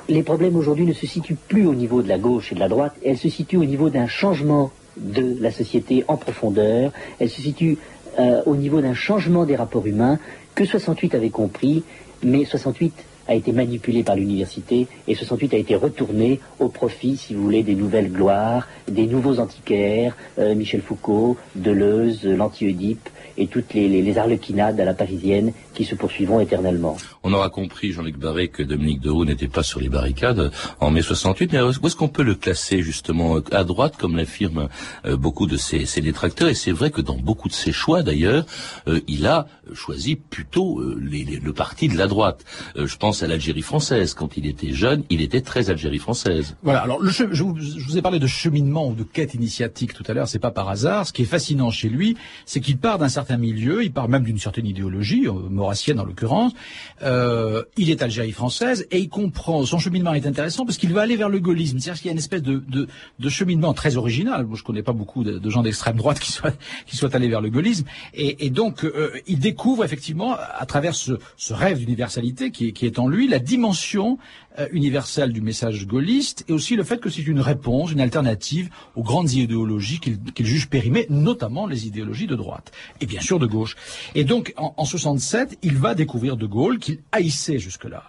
Les 0.08 0.22
problèmes 0.22 0.56
aujourd'hui 0.56 0.86
ne 0.86 0.94
se 0.94 1.08
situent 1.08 1.38
plus 1.48 1.66
au 1.66 1.74
niveau 1.74 2.04
de 2.04 2.10
la 2.10 2.20
gauche 2.20 2.52
et 2.52 2.56
de 2.56 2.60
la 2.60 2.70
droite, 2.70 2.94
elles 3.04 3.18
se 3.18 3.30
situent 3.30 3.58
au 3.58 3.66
niveau 3.66 3.90
d'un 3.90 4.08
changement 4.08 4.72
de 4.98 5.38
la 5.42 5.52
société 5.52 6.06
en 6.08 6.18
profondeur, 6.18 6.92
elles 7.20 7.30
se 7.30 7.42
situent 7.42 7.78
euh, 8.20 8.42
au 8.46 8.56
niveau 8.56 8.82
d'un 8.82 8.94
changement 8.94 9.46
des 9.46 9.56
rapports 9.56 9.88
humains 9.88 10.20
que 10.54 10.64
68 10.64 11.16
avait 11.16 11.32
compris, 11.32 11.84
mais 12.24 12.46
68 12.46 12.94
a 13.28 13.36
été 13.36 13.52
manipulé 13.52 14.04
par 14.04 14.16
l'université 14.16 14.88
et 15.08 15.16
68 15.16 15.54
a 15.54 15.58
été 15.58 15.76
retourné 15.76 16.40
au 16.60 16.70
profit, 16.70 17.18
si 17.18 17.34
vous 17.34 17.44
voulez, 17.44 17.64
des 17.64 17.76
nouvelles 17.76 18.12
gloires, 18.12 18.68
des 18.90 19.08
nouveaux 19.08 19.40
antiquaires, 19.40 20.16
euh, 20.40 20.56
Michel 20.56 20.82
Foucault, 20.82 21.38
Deleuze, 21.56 22.26
l'anti-Oedipe, 22.26 23.10
et 23.38 23.48
toutes 23.48 23.74
les, 23.74 23.90
les, 23.90 24.18
arlequinades 24.18 24.80
à 24.80 24.86
la 24.86 24.94
parisienne 24.94 25.52
qui 25.76 25.86
se 25.86 25.94
poursuivront 25.94 26.40
éternellement. 26.40 26.98
On 27.24 27.34
aura 27.34 27.50
compris, 27.50 27.92
Jean-Luc 27.92 28.18
Barré, 28.18 28.48
que 28.48 28.64
Dominique 28.64 29.02
de 29.02 29.10
Roux 29.10 29.26
n'était 29.26 29.48
pas 29.48 29.64
sur 29.64 29.80
les 29.80 29.90
barricades 29.90 30.52
en 30.80 30.90
mai 30.90 31.02
68. 31.02 31.54
Mais 31.54 31.62
où 31.62 31.70
est-ce 31.70 31.96
qu'on 31.96 32.08
peut 32.08 32.24
le 32.24 32.36
classer 32.36 32.82
justement 32.82 33.38
à 33.52 33.64
droite, 33.64 33.96
comme 33.98 34.16
l'affirment 34.16 34.70
euh, 35.06 35.18
beaucoup 35.18 35.46
de 35.46 35.58
ses, 35.58 35.86
ses 35.86 36.02
détracteurs? 36.02 36.50
Et 36.50 36.56
c'est 36.56 36.72
vrai 36.72 36.90
que 36.90 37.02
dans 37.02 37.18
beaucoup 37.18 37.50
de 37.50 37.54
ses 37.54 37.72
choix, 37.72 38.02
d'ailleurs, 38.02 38.46
euh, 38.88 39.02
il 39.08 39.28
a 39.28 39.48
choisi 39.74 40.16
plutôt 40.16 40.80
euh, 40.80 40.98
les, 41.02 41.24
le 41.24 41.54
parti 41.54 41.88
de 41.88 41.98
la 41.98 42.08
droite. 42.08 42.44
je 42.76 42.96
pense 42.98 43.22
à 43.24 43.28
l'Algérie 43.28 43.62
française. 43.62 44.14
Quand 44.14 44.38
il 44.38 44.46
était 44.46 44.72
jeune, 44.72 45.04
il 45.10 45.22
était 45.22 45.42
très 45.42 45.70
Algérie 45.70 46.00
française. 46.00 46.56
Voilà. 46.64 46.82
Alors, 46.82 47.02
le, 47.02 47.10
je, 47.10 47.24
vous, 47.44 47.58
je, 47.60 47.86
vous, 47.86 47.98
ai 47.98 48.02
parlé 48.02 48.20
de 48.20 48.28
cheminement 48.28 48.88
ou 48.88 48.94
de 48.94 49.04
quête 49.04 49.34
initiatique 49.34 49.94
tout 49.94 50.04
à 50.08 50.14
l'heure. 50.14 50.28
C'est 50.28 50.40
pas 50.40 50.52
par 50.52 50.70
hasard. 50.70 51.08
Ce 51.08 51.14
qui 51.14 51.24
est 51.24 51.26
fascinant 51.26 51.70
chez 51.70 51.90
lui, 51.90 52.16
c'est 52.46 52.62
qu'il 52.62 52.78
part 52.78 52.98
d'un 52.98 53.10
certain 53.10 53.38
milieu. 53.38 53.84
Il 53.84 53.92
part 53.92 54.08
même 54.08 54.24
d'une 54.24 54.40
certaine 54.40 54.68
idéologie, 54.68 55.28
maurassienne 55.66 56.00
en 56.00 56.06
l'occurrence. 56.06 56.54
il 57.02 57.90
est 57.90 58.02
Algérie 58.02 58.32
française 58.32 58.88
et 58.92 59.00
il 59.00 59.10
comprend. 59.10 59.66
Son 59.66 59.80
cheminement 59.80 60.14
est 60.14 60.28
intéressant 60.28 60.66
parce 60.66 60.78
qu'il 60.78 60.94
va 60.94 61.02
aller 61.02 61.16
vers 61.16 61.30
le 61.30 61.40
gaullisme. 61.40 61.80
C'est-à-dire 61.80 62.02
qu'il 62.02 62.08
y 62.08 62.10
a 62.10 62.14
une 62.14 62.20
espèce 62.20 62.44
de, 62.44 62.64
de, 62.68 63.30
cheminement 63.30 63.74
très 63.74 63.98
original. 63.98 64.46
Moi, 64.46 64.58
je 64.58 64.64
connais 64.64 64.84
pas 64.84 64.94
beaucoup 64.94 65.24
de, 65.24 65.50
gens 65.50 65.64
d'extrême 65.64 65.98
droite 65.98 66.20
qui 66.20 66.32
soient, 66.32 66.54
qui 66.86 66.96
soient 66.96 67.16
allés 67.16 67.30
vers 67.30 67.42
le 67.42 67.50
gaullisme. 67.50 67.86
Et, 68.14 68.46
et 68.46 68.50
donc, 68.50 68.84
euh, 68.84 69.12
il 69.28 69.40
découvre 69.40 69.84
effectivement, 69.84 70.36
à 70.36 70.66
travers 70.66 70.96
ce, 70.96 71.14
ce 71.38 71.54
rêve 71.54 71.80
d'universalité 71.80 72.52
qui, 72.52 72.74
qui, 72.74 72.86
est 72.86 73.00
en 73.00 73.08
lui, 73.08 73.28
la 73.28 73.40
dimension 73.40 74.18
euh, 74.60 74.68
universelle 74.72 75.34
du 75.34 75.42
message 75.42 75.88
gaulliste 75.88 76.46
et 76.48 76.54
aussi 76.54 76.76
le 76.76 76.84
fait 76.84 77.00
que 77.00 77.10
c'est 77.10 77.26
une 77.26 77.40
réponse, 77.40 77.92
une 77.92 78.02
alternative 78.02 78.70
aux 78.96 79.04
grandes 79.04 79.32
idéologies 79.32 80.00
qu'il 80.00 80.46
juge 80.46 80.70
périmées, 80.70 81.08
notamment 81.10 81.68
les 81.68 81.88
idéologies 81.88 82.28
de 82.28 82.36
droite 82.36 82.72
et 83.02 83.06
bien 83.06 83.22
sûr 83.22 83.40
de 83.40 83.46
gauche. 83.46 83.76
Et 84.16 84.24
donc, 84.24 84.54
en, 84.58 84.74
en 84.78 84.86
67, 84.86 85.58
il 85.64 85.78
va 85.78 85.96
découvrir 85.96 86.38
De 86.38 86.46
Gaulle 86.46 86.80
qu'il 86.80 87.00
haïssait 87.12 87.60
jusque-là. 87.60 88.04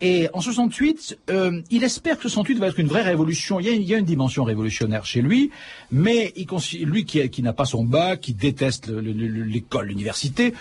Et 0.00 0.28
en 0.32 0.40
68, 0.40 1.18
euh, 1.30 1.60
il 1.70 1.82
espère 1.82 2.16
que 2.16 2.22
68 2.22 2.58
va 2.58 2.68
être 2.68 2.78
une 2.78 2.86
vraie 2.86 3.02
révolution. 3.02 3.58
Il 3.58 3.66
y 3.66 3.68
a, 3.68 3.72
il 3.72 3.82
y 3.82 3.94
a 3.94 3.98
une 3.98 4.04
dimension 4.04 4.44
révolutionnaire 4.44 5.04
chez 5.04 5.22
lui, 5.22 5.50
mais 5.90 6.32
il, 6.36 6.46
lui 6.84 7.04
qui, 7.04 7.28
qui 7.30 7.42
n'a 7.42 7.52
pas 7.52 7.64
son 7.64 7.82
bac, 7.82 8.20
qui 8.20 8.32
déteste 8.32 8.88
l'école, 8.88 9.88
l'université, 9.88 10.54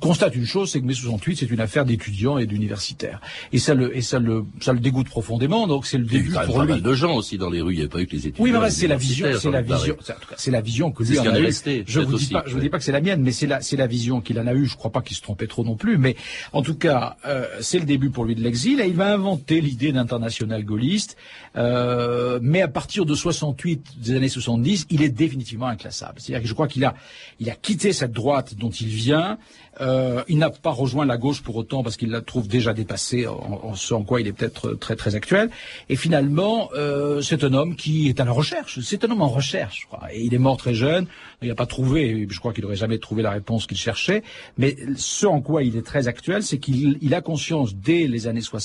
constate 0.00 0.34
une 0.34 0.46
chose, 0.46 0.70
c'est 0.72 0.80
que 0.80 0.84
mai 0.84 0.94
68 0.94 1.36
c'est 1.36 1.50
une 1.50 1.60
affaire 1.60 1.84
d'étudiants 1.84 2.38
et 2.38 2.46
d'universitaires. 2.46 3.20
Et 3.52 3.58
ça 3.58 3.74
le, 3.74 3.96
et 3.96 4.02
ça 4.02 4.18
le, 4.18 4.44
ça 4.60 4.72
le 4.72 4.80
dégoûte 4.80 5.08
profondément. 5.08 5.68
Donc 5.68 5.86
c'est 5.86 5.98
le 5.98 6.04
début 6.04 6.32
pour 6.32 6.62
lui. 6.62 6.68
pas 6.68 6.74
mal 6.74 6.82
de 6.82 6.94
gens 6.94 7.14
aussi 7.14 7.38
dans 7.38 7.50
les 7.50 7.60
rues. 7.60 7.74
Il 7.74 7.76
n'y 7.76 7.82
avait 7.82 7.88
pas 7.88 8.00
eu 8.00 8.06
que 8.06 8.12
les 8.12 8.26
étudiants. 8.26 8.44
Oui, 8.44 8.50
mais 8.50 8.70
c'est 8.70 8.88
la 8.88 8.96
vision, 8.96 9.28
c'est 9.38 9.50
la 9.50 9.62
vision, 9.62 9.96
c'est 10.36 10.50
la 10.50 10.60
vision 10.60 10.90
que 10.90 11.04
lui 11.04 11.20
en 11.20 11.26
a 11.26 11.38
eu. 11.38 11.52
Je 11.86 12.00
vous 12.00 12.16
dis 12.16 12.26
pas, 12.26 12.42
je 12.46 12.54
vous 12.54 12.60
dis 12.60 12.68
pas 12.68 12.78
que 12.78 12.84
c'est 12.84 12.90
la 12.90 13.00
mienne, 13.00 13.22
mais 13.22 13.32
c'est 13.32 13.46
la, 13.46 13.60
c'est 13.60 13.76
la 13.76 13.86
vision 13.86 14.20
qu'il 14.20 14.40
en 14.40 14.46
a 14.48 14.54
eue. 14.54 14.66
Je 14.66 14.76
crois 14.76 14.90
pas 14.90 15.02
qu'il 15.02 15.16
se 15.16 15.22
trompait 15.22 15.46
trop 15.46 15.62
non 15.62 15.76
plus, 15.76 15.98
mais 15.98 16.16
en 16.52 16.62
tout 16.62 16.74
cas, 16.74 17.16
euh, 17.26 17.46
c'est 17.60 17.78
le 17.78 17.84
début 17.84 18.10
pour 18.10 18.24
lui 18.24 18.34
de 18.34 18.42
l'exil 18.42 18.71
il 18.80 18.94
va 18.94 19.12
inventer 19.12 19.60
l'idée 19.60 19.92
d'international 19.92 20.64
gaulliste, 20.64 21.16
euh, 21.56 22.38
mais 22.42 22.62
à 22.62 22.68
partir 22.68 23.04
de 23.04 23.14
68, 23.14 23.98
des 23.98 24.16
années 24.16 24.28
70, 24.28 24.86
il 24.90 25.02
est 25.02 25.08
définitivement 25.08 25.66
inclassable. 25.66 26.14
C'est-à-dire 26.18 26.42
que 26.42 26.48
je 26.48 26.54
crois 26.54 26.68
qu'il 26.68 26.84
a, 26.84 26.94
il 27.40 27.50
a 27.50 27.54
quitté 27.54 27.92
cette 27.92 28.12
droite 28.12 28.54
dont 28.54 28.70
il 28.70 28.88
vient, 28.88 29.38
euh, 29.80 30.22
il 30.28 30.38
n'a 30.38 30.50
pas 30.50 30.70
rejoint 30.70 31.04
la 31.04 31.16
gauche 31.16 31.42
pour 31.42 31.56
autant 31.56 31.82
parce 31.82 31.96
qu'il 31.96 32.10
la 32.10 32.20
trouve 32.20 32.48
déjà 32.48 32.72
dépassée, 32.72 33.26
en, 33.26 33.74
ce 33.74 33.94
en 33.94 34.02
quoi 34.02 34.20
il 34.20 34.26
est 34.26 34.32
peut-être 34.32 34.74
très 34.74 34.96
très 34.96 35.14
actuel. 35.14 35.50
Et 35.88 35.96
finalement, 35.96 36.70
euh, 36.74 37.20
c'est 37.20 37.44
un 37.44 37.54
homme 37.54 37.76
qui 37.76 38.08
est 38.08 38.20
à 38.20 38.24
la 38.24 38.32
recherche. 38.32 38.80
C'est 38.80 39.04
un 39.04 39.10
homme 39.10 39.22
en 39.22 39.28
recherche, 39.28 39.88
il 40.14 40.34
est 40.34 40.38
mort 40.38 40.56
très 40.56 40.74
jeune. 40.74 41.06
Il 41.42 41.48
n'a 41.48 41.54
pas 41.54 41.66
trouvé, 41.66 42.26
je 42.30 42.38
crois 42.38 42.52
qu'il 42.52 42.62
n'aurait 42.62 42.76
jamais 42.76 42.98
trouvé 42.98 43.22
la 43.22 43.30
réponse 43.30 43.66
qu'il 43.66 43.76
cherchait. 43.76 44.22
Mais 44.58 44.76
ce 44.96 45.26
en 45.26 45.40
quoi 45.40 45.64
il 45.64 45.76
est 45.76 45.84
très 45.84 46.06
actuel, 46.06 46.42
c'est 46.42 46.58
qu'il 46.58 46.98
il 47.00 47.14
a 47.14 47.20
conscience 47.20 47.74
dès 47.74 48.06
les 48.06 48.26
années 48.28 48.40
60 48.40 48.61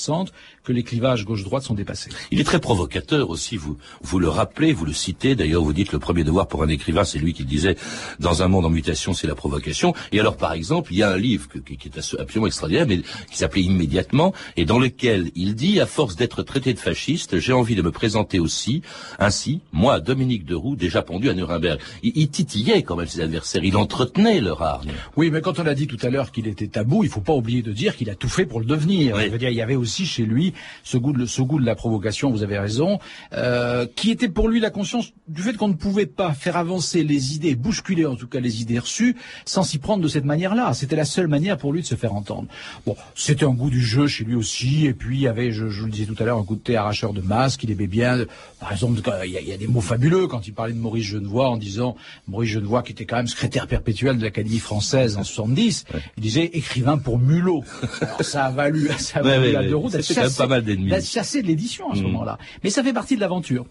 que 0.64 0.72
les 0.72 0.82
clivages 0.82 1.24
gauche-droite 1.24 1.62
sont 1.62 1.74
dépassés. 1.74 2.10
Il 2.30 2.40
est 2.40 2.44
très 2.44 2.60
provocateur 2.60 3.30
aussi. 3.30 3.56
Vous 3.56 3.76
vous 4.02 4.18
le 4.18 4.28
rappelez, 4.28 4.72
vous 4.72 4.84
le 4.84 4.92
citez. 4.92 5.34
D'ailleurs, 5.34 5.62
vous 5.62 5.72
dites 5.72 5.92
le 5.92 5.98
premier 5.98 6.24
devoir 6.24 6.48
pour 6.48 6.62
un 6.62 6.68
écrivain, 6.68 7.04
c'est 7.04 7.18
lui 7.18 7.32
qui 7.32 7.44
disait 7.44 7.76
dans 8.18 8.42
un 8.42 8.48
monde 8.48 8.66
en 8.66 8.70
mutation, 8.70 9.14
c'est 9.14 9.26
la 9.26 9.34
provocation. 9.34 9.94
Et 10.12 10.20
alors, 10.20 10.36
par 10.36 10.52
exemple, 10.52 10.92
il 10.92 10.98
y 10.98 11.02
a 11.02 11.10
un 11.10 11.16
livre 11.16 11.48
qui, 11.64 11.88
est 11.88 12.18
absolument 12.18 12.46
extraordinaire, 12.46 12.86
mais 12.86 12.98
qui 13.30 13.36
s'appelait 13.36 13.62
Immédiatement, 13.62 14.32
et 14.56 14.64
dans 14.64 14.78
lequel 14.78 15.30
il 15.34 15.54
dit, 15.54 15.80
à 15.80 15.86
force 15.86 16.16
d'être 16.16 16.42
traité 16.42 16.72
de 16.72 16.78
fasciste, 16.78 17.38
j'ai 17.38 17.52
envie 17.52 17.74
de 17.74 17.82
me 17.82 17.90
présenter 17.90 18.38
aussi, 18.38 18.82
ainsi, 19.18 19.60
moi, 19.72 20.00
Dominique 20.00 20.44
Deroux, 20.44 20.76
déjà 20.76 21.02
pendu 21.02 21.28
à 21.28 21.34
Nuremberg. 21.34 21.80
Il, 22.02 22.28
titillait 22.28 22.82
quand 22.82 22.96
même 22.96 23.06
ses 23.06 23.20
adversaires, 23.20 23.64
il 23.64 23.76
entretenait 23.76 24.40
leur 24.40 24.62
hargne. 24.62 24.92
Oui, 25.16 25.30
mais 25.30 25.40
quand 25.40 25.58
on 25.58 25.66
a 25.66 25.74
dit 25.74 25.86
tout 25.86 25.98
à 26.02 26.10
l'heure 26.10 26.30
qu'il 26.32 26.46
était 26.46 26.68
tabou, 26.68 27.04
il 27.04 27.10
faut 27.10 27.20
pas 27.20 27.32
oublier 27.32 27.62
de 27.62 27.72
dire 27.72 27.96
qu'il 27.96 28.10
a 28.10 28.14
tout 28.14 28.28
fait 28.28 28.46
pour 28.46 28.60
le 28.60 28.66
devenir. 28.66 29.18
Je 29.20 29.28
veux 29.28 29.38
dire, 29.38 29.50
il 29.50 29.56
y 29.56 29.62
avait 29.62 29.76
aussi 29.88 30.04
chez 30.04 30.24
lui 30.24 30.52
ce 30.84 30.98
goût 30.98 31.14
de, 31.14 31.24
ce 31.24 31.40
goût 31.40 31.58
de 31.58 31.64
la 31.64 31.74
provocation, 31.74 32.30
vous 32.30 32.42
avez 32.42 32.58
raison, 32.58 32.98
euh, 33.32 33.86
qui 33.96 34.10
était 34.10 34.28
pour 34.28 34.48
lui 34.48 34.60
la 34.60 34.68
conscience 34.68 35.12
du 35.28 35.42
fait 35.42 35.54
qu'on 35.54 35.68
ne 35.68 35.74
pouvait 35.74 36.06
pas 36.06 36.32
faire 36.34 36.56
avancer 36.56 37.02
les 37.02 37.34
idées, 37.34 37.54
bousculer 37.54 38.04
en 38.04 38.16
tout 38.16 38.28
cas 38.28 38.40
les 38.40 38.60
idées 38.60 38.78
reçues, 38.78 39.16
sans 39.46 39.62
s'y 39.62 39.78
prendre 39.78 40.02
de 40.02 40.08
cette 40.08 40.26
manière-là. 40.26 40.74
C'était 40.74 40.96
la 40.96 41.06
seule 41.06 41.26
manière 41.26 41.56
pour 41.56 41.72
lui 41.72 41.80
de 41.80 41.86
se 41.86 41.94
faire 41.94 42.14
entendre. 42.14 42.48
Bon, 42.84 42.96
c'était 43.14 43.46
un 43.46 43.54
goût 43.54 43.70
du 43.70 43.80
jeu 43.80 44.06
chez 44.06 44.24
lui 44.24 44.34
aussi, 44.34 44.86
et 44.86 44.92
puis 44.92 45.16
il 45.16 45.22
y 45.22 45.28
avait, 45.28 45.50
je, 45.50 45.68
je 45.68 45.84
le 45.84 45.90
disais 45.90 46.06
tout 46.06 46.16
à 46.18 46.24
l'heure, 46.24 46.38
un 46.38 46.42
goût 46.42 46.56
de 46.56 46.60
thé 46.60 46.76
arracheur 46.76 47.14
de 47.14 47.22
masque, 47.22 47.64
il 47.64 47.70
aimait 47.70 47.86
bien, 47.86 48.18
par 48.60 48.72
exemple, 48.72 49.00
il 49.24 49.30
y, 49.30 49.52
a, 49.52 49.56
des 49.56 49.66
mots 49.66 49.80
fabuleux 49.80 50.26
quand 50.26 50.46
il 50.46 50.52
parlait 50.52 50.74
de 50.74 50.78
Maurice 50.78 51.06
Genevoix 51.06 51.48
en 51.48 51.56
disant, 51.56 51.96
Maurice 52.26 52.50
Genevoix 52.50 52.82
qui 52.82 52.92
était 52.92 53.06
quand 53.06 53.16
même 53.16 53.26
secrétaire 53.26 53.66
perpétuel 53.66 54.18
de 54.18 54.22
l'Académie 54.22 54.58
française 54.58 55.16
en 55.16 55.24
70, 55.38 55.84
il 56.16 56.22
disait 56.22 56.44
écrivain 56.44 56.98
pour 56.98 57.18
mulot. 57.18 57.64
Alors 58.00 58.22
ça 58.22 58.46
a 58.46 58.50
valu, 58.50 58.88
ça 58.98 59.20
a 59.20 59.22
valu 59.22 59.52
la 59.52 59.64
deux 59.78 59.84
roues 59.86 59.90
d'être 59.90 61.04
chassé, 61.04 61.42
de 61.42 61.46
l'édition 61.46 61.90
à 61.90 61.94
ce 61.94 62.00
mmh. 62.00 62.04
moment-là. 62.04 62.38
Mais 62.64 62.70
ça 62.70 62.82
fait 62.82 62.92
partie 62.92 63.16
de 63.16 63.20
l'aventure. 63.20 63.66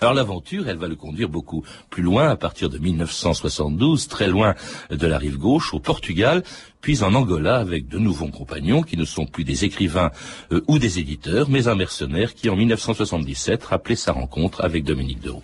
Alors 0.00 0.14
l'aventure, 0.14 0.68
elle 0.68 0.76
va 0.76 0.86
le 0.86 0.94
conduire 0.94 1.28
beaucoup 1.28 1.64
plus 1.90 2.02
loin, 2.02 2.28
à 2.28 2.36
partir 2.36 2.68
de 2.70 2.78
1972, 2.78 4.06
très 4.08 4.28
loin 4.28 4.54
de 4.90 5.06
la 5.06 5.18
rive 5.18 5.38
gauche, 5.38 5.74
au 5.74 5.80
Portugal, 5.80 6.42
puis 6.80 7.02
en 7.02 7.14
Angola, 7.14 7.56
avec 7.56 7.88
de 7.88 7.98
nouveaux 7.98 8.28
compagnons 8.28 8.82
qui 8.82 8.96
ne 8.96 9.04
sont 9.04 9.26
plus 9.26 9.44
des 9.44 9.64
écrivains 9.64 10.10
euh, 10.52 10.60
ou 10.68 10.78
des 10.78 10.98
éditeurs, 10.98 11.48
mais 11.50 11.68
un 11.68 11.74
mercenaire 11.74 12.34
qui, 12.34 12.48
en 12.48 12.56
1977, 12.56 13.64
rappelait 13.64 13.96
sa 13.96 14.12
rencontre 14.12 14.64
avec 14.64 14.84
Dominique 14.84 15.20
Deroux. 15.20 15.42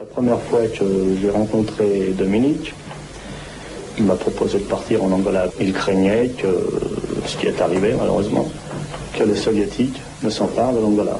La 0.00 0.06
première 0.06 0.40
fois 0.40 0.66
que 0.66 1.16
j'ai 1.20 1.30
rencontré 1.30 2.12
Dominique, 2.16 2.74
il 3.96 4.04
m'a 4.04 4.14
proposé 4.14 4.58
de 4.58 4.64
partir 4.64 5.02
en 5.02 5.10
Angola. 5.10 5.48
Il 5.60 5.72
craignait 5.72 6.28
que, 6.28 6.46
ce 7.26 7.36
qui 7.36 7.46
est 7.46 7.60
arrivé 7.60 7.94
malheureusement, 7.98 8.48
que 9.18 9.24
les 9.24 9.34
soviétiques 9.34 10.00
ne 10.22 10.30
s'emparent 10.30 10.72
de 10.72 10.80
l'Angola. 10.80 11.18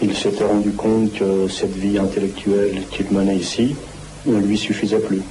Il 0.00 0.14
s'était 0.16 0.44
rendu 0.44 0.70
compte 0.70 1.12
que 1.14 1.48
cette 1.48 1.74
vie 1.74 1.98
intellectuelle 1.98 2.82
qu'il 2.92 3.10
menait 3.10 3.36
ici 3.36 3.74
ne 4.24 4.38
lui 4.38 4.56
suffisait 4.56 5.00
plus. 5.00 5.22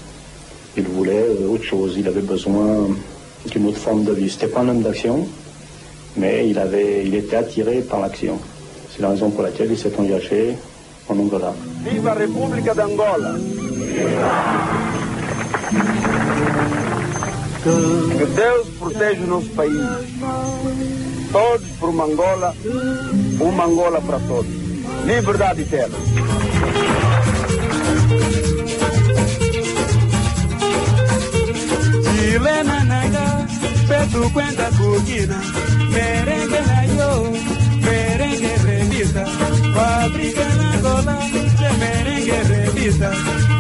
Il 0.76 0.84
voulait 0.84 1.26
euh, 1.30 1.48
autre 1.48 1.64
chose, 1.64 1.96
il 1.98 2.08
avait 2.08 2.22
besoin 2.22 2.90
d'une 3.50 3.68
autre 3.68 3.78
forme 3.78 4.04
de 4.04 4.12
vie. 4.12 4.30
C'était 4.30 4.48
pas 4.48 4.62
un 4.62 4.70
homme 4.70 4.82
d'action, 4.82 5.28
mais 6.18 6.50
il, 6.50 6.60
avait, 6.60 7.04
il 7.06 7.16
était 7.16 7.38
attiré 7.38 7.80
par 7.82 8.02
l'action. 8.02 8.38
C'est 8.94 9.02
la 9.02 9.10
raison 9.10 9.30
pour 9.30 9.44
laquelle 9.44 9.72
il 9.72 9.78
s'est 9.78 9.94
engagé 9.98 10.58
en 11.08 11.18
Angola. 11.18 11.54
Vive 11.86 12.06
la 12.06 12.14
République 12.14 12.66
d'Angola! 12.66 13.36
Que 17.64 18.26
Deus 18.26 18.68
proteja 18.80 19.26
notre 19.28 19.50
pays. 19.52 21.11
Todos 21.32 21.67
pour 21.80 21.89
uma 21.89 22.04
Angola, 22.04 22.54
uma 23.39 23.63
Angola 23.63 24.02
para 24.02 24.20
todos. 24.20 24.52
Liberdade 25.06 25.62
eterna. 25.62 25.98
Chilena 32.04 32.84
naga, 32.84 33.48
petu 33.88 34.30
cuenta 34.34 34.70
cugina, 34.78 35.41
merengue 35.94 36.62
na 36.67 36.86
yo, 36.86 37.32
merengue 37.82 38.58
revista, 38.65 39.26
fábrica 39.74 40.46
na 40.56 40.74
Angola, 40.74 41.17
de 41.60 41.70
merengue 41.80 42.44
revista, 42.44 43.12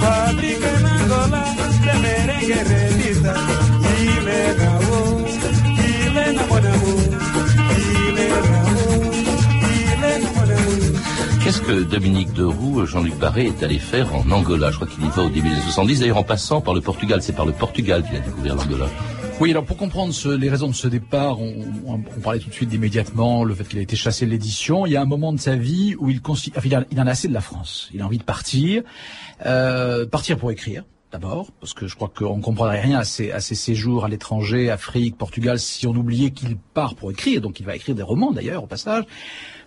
fábrica 0.01 0.79
na 0.79 0.93
Angola, 1.03 1.43
de 1.85 1.93
merengue 1.99 2.63
revista, 2.65 3.33
y 3.97 4.25
me 4.25 4.53
grabó, 4.55 5.25
Chilena 5.77 6.45
mon 6.47 6.65
amour. 6.65 7.30
Qu'est-ce 11.43 11.61
que 11.61 11.83
Dominique 11.83 12.33
Deroux, 12.33 12.85
Jean-Luc 12.85 13.17
Barré 13.17 13.47
est 13.47 13.63
allé 13.63 13.79
faire 13.79 14.13
en 14.15 14.29
Angola? 14.31 14.71
Je 14.71 14.75
crois 14.75 14.87
qu'il 14.87 15.03
y 15.03 15.09
va 15.09 15.23
au 15.23 15.29
début 15.29 15.49
des 15.49 15.55
années 15.55 15.63
70, 15.63 15.99
d'ailleurs 15.99 16.17
en 16.17 16.23
passant 16.23 16.61
par 16.61 16.73
le 16.73 16.81
Portugal. 16.81 17.21
C'est 17.21 17.35
par 17.35 17.45
le 17.45 17.51
Portugal 17.51 18.03
qu'il 18.03 18.15
a 18.15 18.19
découvert 18.19 18.55
l'Angola. 18.55 18.85
Oui, 19.41 19.49
alors 19.49 19.65
pour 19.65 19.75
comprendre 19.75 20.13
les 20.35 20.49
raisons 20.49 20.67
de 20.67 20.75
ce 20.75 20.87
départ, 20.87 21.41
on, 21.41 21.99
parlait 22.23 22.39
tout 22.39 22.49
de 22.49 22.53
suite 22.53 22.69
d'immédiatement, 22.69 23.43
le 23.43 23.55
fait 23.55 23.63
qu'il 23.63 23.79
a 23.79 23.81
été 23.81 23.95
chassé 23.95 24.27
de 24.27 24.31
l'édition. 24.31 24.85
Il 24.85 24.91
y 24.91 24.95
a 24.95 25.01
un 25.01 25.05
moment 25.05 25.33
de 25.33 25.39
sa 25.39 25.55
vie 25.55 25.95
où 25.97 26.11
il, 26.11 26.21
il, 26.91 26.99
en 27.01 27.07
a 27.07 27.09
assez 27.09 27.27
de 27.27 27.33
la 27.33 27.41
France. 27.41 27.89
Il 27.91 28.01
a 28.01 28.05
envie 28.05 28.19
de 28.19 28.23
partir, 28.23 28.83
euh, 29.47 30.05
partir 30.05 30.37
pour 30.37 30.51
écrire 30.51 30.83
d'abord, 31.11 31.51
parce 31.59 31.73
que 31.73 31.87
je 31.87 31.95
crois 31.95 32.11
qu'on 32.13 32.37
ne 32.37 32.41
comprendrait 32.41 32.81
rien 32.81 32.99
à 32.99 33.03
ses, 33.03 33.31
à 33.31 33.41
ses 33.41 33.55
séjours 33.55 34.05
à 34.05 34.07
l'étranger, 34.07 34.69
Afrique, 34.69 35.17
Portugal, 35.17 35.59
si 35.59 35.85
on 35.85 35.91
oubliait 35.91 36.31
qu'il 36.31 36.57
part 36.57 36.95
pour 36.95 37.11
écrire, 37.11 37.41
donc 37.41 37.59
il 37.59 37.65
va 37.65 37.75
écrire 37.75 37.95
des 37.95 38.01
romans 38.01 38.31
d'ailleurs 38.31 38.63
au 38.63 38.67
passage, 38.67 39.03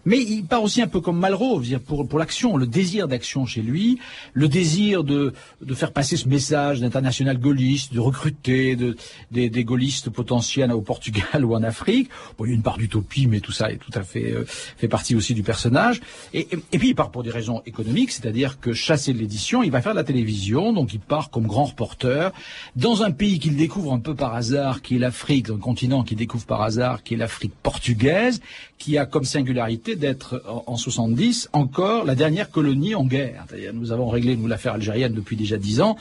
mais 0.04 0.20
il 0.22 0.44
part 0.44 0.62
aussi 0.62 0.82
un 0.82 0.86
peu 0.86 1.00
comme 1.00 1.18
Malraux, 1.18 1.62
pour, 1.86 2.06
pour 2.06 2.18
l'action, 2.18 2.56
le 2.56 2.66
désir 2.66 3.08
d'action 3.08 3.46
chez 3.46 3.62
lui, 3.62 3.98
le 4.32 4.48
désir 4.48 5.04
de, 5.04 5.32
de 5.60 5.74
faire 5.74 5.92
passer 5.92 6.16
ce 6.16 6.28
message 6.28 6.80
d'international 6.80 7.38
gaulliste, 7.38 7.94
de 7.94 8.00
recruter 8.00 8.76
de, 8.76 8.96
des, 9.30 9.50
des 9.50 9.64
gaullistes 9.64 10.10
potentiels 10.10 10.72
au 10.72 10.80
Portugal 10.80 11.44
ou 11.44 11.54
en 11.54 11.62
Afrique. 11.62 12.08
Bon, 12.36 12.44
il 12.44 12.48
y 12.48 12.52
a 12.52 12.54
une 12.54 12.62
part 12.62 12.78
d'utopie, 12.78 13.26
mais 13.26 13.40
tout 13.40 13.52
ça 13.52 13.70
est 13.70 13.78
tout 13.78 13.92
à 13.94 14.02
fait 14.02 14.32
euh, 14.32 14.44
fait 14.46 14.88
partie 14.88 15.14
aussi 15.14 15.34
du 15.34 15.42
personnage. 15.42 16.00
Et, 16.32 16.48
et, 16.72 16.78
puis 16.78 16.88
il 16.90 16.94
part 16.94 17.10
pour 17.10 17.22
des 17.22 17.30
raisons 17.30 17.62
économiques, 17.66 18.12
c'est-à-dire 18.12 18.60
que 18.60 18.72
chassé 18.72 19.12
de 19.12 19.18
l'édition, 19.18 19.62
il 19.62 19.70
va 19.70 19.80
faire 19.80 19.92
de 19.92 19.98
la 19.98 20.04
télévision, 20.04 20.72
donc 20.72 20.92
il 20.92 21.00
part 21.00 21.30
comme 21.30 21.46
grand 21.46 21.64
reporter 21.64 22.32
dans 22.76 23.02
un 23.02 23.10
pays 23.10 23.38
qu'il 23.38 23.56
découvre 23.56 23.92
un 23.92 23.98
peu 23.98 24.14
par 24.14 24.34
hasard, 24.34 24.82
qui 24.82 24.96
est 24.96 24.98
l'Afrique, 24.98 25.50
un 25.50 25.58
continent 25.58 26.02
qu'il 26.02 26.16
découvre 26.16 26.46
par 26.46 26.62
hasard, 26.62 27.02
qui 27.02 27.14
est 27.14 27.16
l'Afrique 27.16 27.52
portugaise, 27.62 28.40
qui 28.78 28.98
a 28.98 29.06
comme 29.06 29.24
singularité 29.24 29.93
d'être 29.96 30.42
en, 30.66 30.76
70 30.76 31.50
encore 31.52 32.04
la 32.04 32.14
dernière 32.14 32.50
colonie 32.50 32.94
en 32.94 33.04
guerre. 33.04 33.46
Nous 33.72 33.92
avons 33.92 34.08
réglé 34.08 34.36
nous 34.36 34.46
l'affaire 34.46 34.74
algérienne 34.74 35.12
depuis 35.12 35.36
déjà 35.36 35.56
dix 35.56 35.80
ans. 35.80 35.96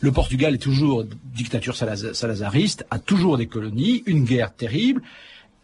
Le 0.00 0.12
Portugal 0.12 0.54
est 0.54 0.58
toujours 0.58 1.04
dictature 1.34 1.76
salazariste, 1.76 2.86
a 2.90 2.98
toujours 2.98 3.38
des 3.38 3.46
colonies, 3.46 4.02
une 4.06 4.24
guerre 4.24 4.54
terrible 4.54 5.02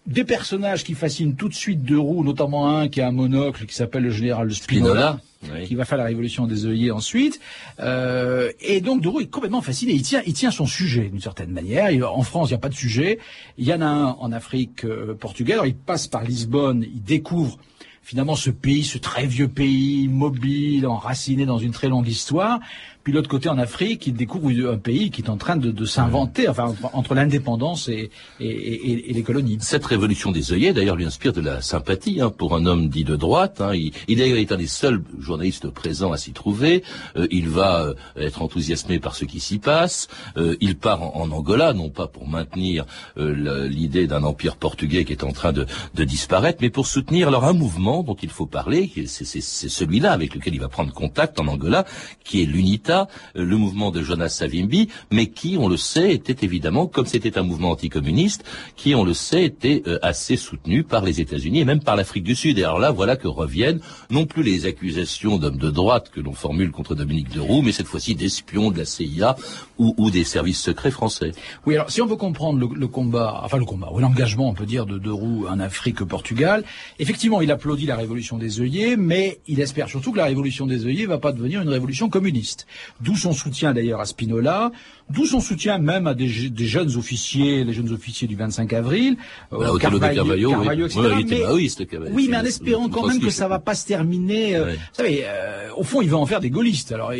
des 0.06 0.24
personnages 0.24 0.82
qui 0.82 0.94
fascinent 0.94 1.36
tout 1.36 1.48
de 1.48 1.54
suite 1.54 1.84
de 1.84 1.96
roues, 1.96 2.24
notamment 2.24 2.76
un 2.76 2.88
qui 2.88 3.00
a 3.00 3.08
un 3.08 3.12
monocle 3.12 3.66
qui 3.66 3.74
s'appelle 3.74 4.04
le 4.04 4.10
général 4.10 4.52
Spinola, 4.52 5.20
qui 5.64 5.74
va 5.74 5.84
faire 5.84 5.98
la 5.98 6.04
révolution 6.04 6.46
des 6.46 6.66
œillets 6.66 6.90
ensuite. 6.90 7.40
Euh, 7.78 8.50
et 8.60 8.80
donc 8.80 9.02
de 9.02 9.08
Roux 9.08 9.20
est 9.20 9.26
complètement 9.26 9.62
fasciné. 9.62 9.92
Il 9.92 10.02
tient, 10.02 10.22
il 10.26 10.32
tient 10.32 10.50
son 10.50 10.66
sujet 10.66 11.08
d'une 11.08 11.20
certaine 11.20 11.50
manière. 11.50 11.90
en 12.12 12.22
France, 12.22 12.48
il 12.48 12.52
n'y 12.52 12.56
a 12.56 12.60
pas 12.60 12.68
de 12.68 12.74
sujet. 12.74 13.18
Il 13.58 13.66
y 13.66 13.72
en 13.72 13.82
a 13.82 13.86
un 13.86 14.10
en 14.12 14.32
Afrique 14.32 14.84
euh, 14.84 15.14
portugaise. 15.14 15.54
Alors, 15.54 15.66
il 15.66 15.76
passe 15.76 16.06
par 16.06 16.24
Lisbonne, 16.24 16.82
il 16.82 17.02
découvre 17.02 17.58
finalement 18.02 18.36
ce 18.36 18.50
pays, 18.50 18.84
ce 18.84 18.98
très 18.98 19.26
vieux 19.26 19.48
pays, 19.48 20.08
mobile, 20.08 20.86
enraciné 20.86 21.46
dans 21.46 21.58
une 21.58 21.72
très 21.72 21.88
longue 21.88 22.08
histoire. 22.08 22.60
Puis 23.02 23.14
l'autre 23.14 23.28
côté, 23.28 23.48
en 23.48 23.56
Afrique, 23.56 24.06
il 24.06 24.14
découvre 24.14 24.50
un 24.70 24.76
pays 24.76 25.10
qui 25.10 25.22
est 25.22 25.30
en 25.30 25.38
train 25.38 25.56
de, 25.56 25.84
s'inventer, 25.84 26.48
enfin, 26.48 26.74
entre 26.92 27.14
l'indépendance 27.14 27.88
et, 27.88 28.10
les 28.38 29.22
colonies. 29.22 29.58
Cette 29.60 29.86
révolution 29.86 30.32
des 30.32 30.52
œillets, 30.52 30.72
d'ailleurs, 30.74 30.96
lui 30.96 31.06
inspire 31.06 31.32
de 31.32 31.40
la 31.40 31.62
sympathie 31.62 32.20
hein, 32.20 32.30
pour 32.30 32.54
un 32.54 32.66
homme 32.66 32.88
dit 32.88 33.04
de 33.04 33.16
droite. 33.16 33.60
Hein. 33.60 33.74
Il, 33.74 33.92
il 34.08 34.20
est 34.20 34.52
un 34.52 34.56
des 34.56 34.66
seuls 34.66 35.02
journalistes 35.18 35.70
présents 35.70 36.12
à 36.12 36.18
s'y 36.18 36.32
trouver. 36.32 36.82
Euh, 37.16 37.26
il 37.30 37.48
va 37.48 37.82
euh, 37.82 37.94
être 38.16 38.42
enthousiasmé 38.42 38.98
par 38.98 39.14
ce 39.14 39.24
qui 39.24 39.40
s'y 39.40 39.58
passe. 39.58 40.08
Euh, 40.36 40.56
il 40.60 40.76
part 40.76 41.02
en, 41.02 41.30
Angola, 41.30 41.72
non 41.72 41.90
pas 41.90 42.06
pour 42.06 42.28
maintenir 42.28 42.84
l'idée 43.16 44.06
d'un 44.06 44.24
empire 44.24 44.56
portugais 44.56 45.04
qui 45.04 45.12
est 45.12 45.24
en 45.24 45.32
train 45.32 45.52
de, 45.52 45.66
disparaître, 46.04 46.58
mais 46.60 46.70
pour 46.70 46.86
soutenir 46.86 47.28
alors 47.28 47.44
un 47.44 47.52
mouvement 47.52 48.02
dont 48.02 48.16
il 48.16 48.30
faut 48.30 48.46
parler. 48.46 48.90
C'est 49.06 49.40
celui-là 49.40 50.12
avec 50.12 50.34
lequel 50.34 50.54
il 50.54 50.60
va 50.60 50.68
prendre 50.68 50.92
contact 50.92 51.38
en 51.38 51.46
Angola, 51.46 51.84
qui 52.24 52.42
est 52.42 52.46
l'unité 52.46 52.89
euh, 52.90 53.04
le 53.34 53.56
mouvement 53.56 53.90
de 53.90 54.02
Jonas 54.02 54.28
Savimbi, 54.28 54.88
mais 55.10 55.26
qui, 55.26 55.56
on 55.58 55.68
le 55.68 55.76
sait, 55.76 56.12
était 56.12 56.44
évidemment, 56.44 56.86
comme 56.86 57.06
c'était 57.06 57.38
un 57.38 57.42
mouvement 57.42 57.70
anticommuniste, 57.70 58.44
qui, 58.76 58.94
on 58.94 59.04
le 59.04 59.14
sait, 59.14 59.44
était 59.44 59.82
euh, 59.86 59.98
assez 60.02 60.36
soutenu 60.36 60.84
par 60.84 61.04
les 61.04 61.20
États-Unis 61.20 61.60
et 61.60 61.64
même 61.64 61.82
par 61.82 61.96
l'Afrique 61.96 62.24
du 62.24 62.34
Sud. 62.34 62.58
Et 62.58 62.64
alors 62.64 62.78
là, 62.78 62.90
voilà 62.90 63.16
que 63.16 63.28
reviennent 63.28 63.80
non 64.10 64.26
plus 64.26 64.42
les 64.42 64.66
accusations 64.66 65.38
d'hommes 65.38 65.58
de 65.58 65.70
droite 65.70 66.10
que 66.10 66.20
l'on 66.20 66.32
formule 66.32 66.70
contre 66.70 66.94
Dominique 66.94 67.32
de 67.32 67.40
Roux, 67.40 67.62
mais 67.62 67.72
cette 67.72 67.86
fois-ci 67.86 68.14
d'espions 68.14 68.70
de 68.70 68.78
la 68.78 68.84
CIA 68.84 69.36
ou, 69.78 70.10
des 70.10 70.24
services 70.24 70.60
secrets 70.60 70.90
français. 70.90 71.32
Oui, 71.66 71.74
alors 71.74 71.90
si 71.90 72.02
on 72.02 72.06
veut 72.06 72.16
comprendre 72.16 72.58
le, 72.58 72.88
combat, 72.88 73.40
enfin 73.42 73.56
le 73.56 73.64
combat, 73.64 73.90
ou 73.94 73.98
l'engagement, 73.98 74.48
on 74.48 74.54
peut 74.54 74.66
dire, 74.66 74.84
de 74.84 74.98
de 74.98 75.10
Roux 75.10 75.46
en 75.48 75.58
Afrique, 75.58 76.04
Portugal, 76.04 76.64
effectivement, 76.98 77.40
il 77.40 77.50
applaudit 77.50 77.86
la 77.86 77.96
révolution 77.96 78.38
des 78.38 78.60
œillets, 78.60 78.96
mais 78.96 79.40
il 79.46 79.60
espère 79.60 79.88
surtout 79.88 80.12
que 80.12 80.18
la 80.18 80.26
révolution 80.26 80.66
des 80.66 80.86
œillets 80.86 81.06
va 81.06 81.18
pas 81.18 81.32
devenir 81.32 81.62
une 81.62 81.68
révolution 81.68 82.08
communiste. 82.08 82.66
D'où 83.00 83.16
son 83.16 83.32
soutien 83.32 83.72
d'ailleurs 83.72 84.00
à 84.00 84.06
Spinola, 84.06 84.72
d'où 85.10 85.26
son 85.26 85.40
soutien 85.40 85.78
même 85.78 86.06
à 86.06 86.14
des, 86.14 86.28
jeunes 86.28 86.96
officiers, 86.96 87.64
les 87.64 87.72
jeunes 87.72 87.92
officiers 87.92 88.28
du 88.28 88.36
25 88.36 88.72
avril, 88.72 89.16
euh, 89.52 89.76
Carvalho, 89.78 90.50
Carvalho, 90.50 90.86
etc. 90.86 91.00
Oui, 91.16 91.26
mais, 91.28 91.40
maoïste, 91.40 91.82
oui, 92.12 92.28
mais 92.30 92.36
en 92.36 92.44
espérant 92.44 92.88
quand 92.88 93.06
même 93.06 93.20
que 93.20 93.30
ça 93.30 93.48
va 93.48 93.58
pas 93.58 93.74
se 93.74 93.86
terminer. 93.86 94.56
Euh, 94.56 94.72
vous 94.74 94.78
savez, 94.92 95.22
euh, 95.24 95.68
au 95.76 95.82
fond, 95.82 96.02
il 96.02 96.10
va 96.10 96.18
en 96.18 96.26
faire 96.26 96.40
des 96.40 96.50
gaullistes. 96.50 96.92
Alors, 96.92 97.10
un, 97.10 97.14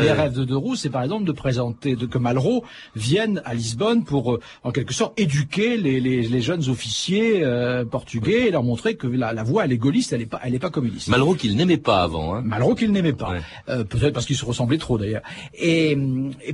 des 0.00 0.12
rêves 0.12 0.34
de 0.34 0.44
De 0.44 0.54
Roux, 0.54 0.76
c'est 0.76 0.90
par 0.90 1.02
exemple 1.02 1.24
de 1.24 1.32
présenter, 1.32 1.96
de 1.96 2.06
que 2.06 2.18
Malraux 2.18 2.64
vienne 2.94 3.42
à 3.44 3.54
Lisbonne 3.54 4.04
pour, 4.04 4.32
euh, 4.32 4.40
en 4.62 4.70
quelque 4.70 4.94
sorte, 4.94 5.18
éduquer 5.18 5.76
les, 5.76 6.00
les, 6.00 6.22
les 6.22 6.40
jeunes 6.40 6.68
officiers 6.68 7.44
portugais 7.90 8.48
et 8.48 8.50
leur 8.50 8.62
montrer 8.62 8.96
que 8.96 9.06
la, 9.06 9.32
la 9.32 9.42
voie, 9.42 9.64
elle 9.64 9.72
est 9.72 9.78
gaulliste, 9.78 10.12
elle 10.12 10.22
est 10.22 10.26
pas, 10.26 10.40
elle 10.44 10.54
est 10.54 10.58
pas 10.58 10.70
communiste. 10.70 11.08
Malraux 11.08 11.34
qu'il 11.34 11.56
n'aimait 11.56 11.76
pas 11.76 12.02
avant. 12.02 12.34
Hein. 12.34 12.42
Malraux 12.44 12.74
qu'il 12.74 12.92
n'aimait 12.92 13.12
pas. 13.12 13.34
Peut-être 13.66 14.12
parce 14.12 14.26
qu'il 14.26 14.36
se 14.36 14.44
ressemblait 14.44 14.78
trop 14.78 14.98
d'ailleurs. 15.02 15.22
Et, 15.54 15.96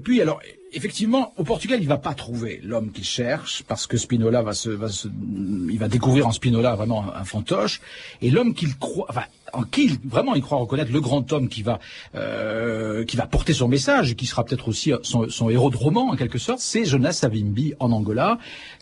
puis 0.03 0.21
alors, 0.21 0.41
effectivement, 0.73 1.33
au 1.37 1.45
Portugal, 1.45 1.79
il 1.81 1.89
va 1.89 1.99
pas 1.99 2.15
trouver 2.15 2.61
l'homme 2.63 2.91
qu'il 2.91 3.05
cherche 3.05 3.63
parce 3.69 3.87
que 3.87 3.97
Spinola 3.97 4.43
va 4.43 4.53
se, 4.53 4.71
va 4.71 4.89
se, 4.89 5.09
il 5.71 5.79
va 5.79 5.89
découvrir 5.89 6.27
en 6.27 6.33
Spinola 6.33 6.75
vraiment 6.75 7.05
un, 7.15 7.25
fantoche 7.25 7.81
et 8.23 8.31
l'homme 8.31 8.55
qu'il 8.55 8.77
croit, 8.77 9.07
enfin, 9.09 9.25
en 9.53 9.63
qui 9.63 9.99
vraiment 10.05 10.35
il 10.35 10.43
croit 10.43 10.59
reconnaître 10.59 10.93
le 10.93 11.01
grand 11.01 11.33
homme 11.33 11.49
qui 11.49 11.63
va 11.63 11.79
euh, 12.15 13.05
qui 13.05 13.17
va 13.17 13.27
porter 13.27 13.55
son 13.55 13.69
message 13.69 14.15
qui 14.15 14.27
sera 14.27 14.45
peut-être 14.45 14.69
aussi 14.69 14.93
son, 15.03 15.49
héros 15.49 15.71
de 15.71 15.77
roman 15.77 16.11
en 16.11 16.17
quelque 16.17 16.39
sorte, 16.39 16.61
c'est 16.61 16.85
Jonas 16.85 17.13
Savimbi 17.13 17.75
en 17.81 17.93
Angola, 17.93 18.39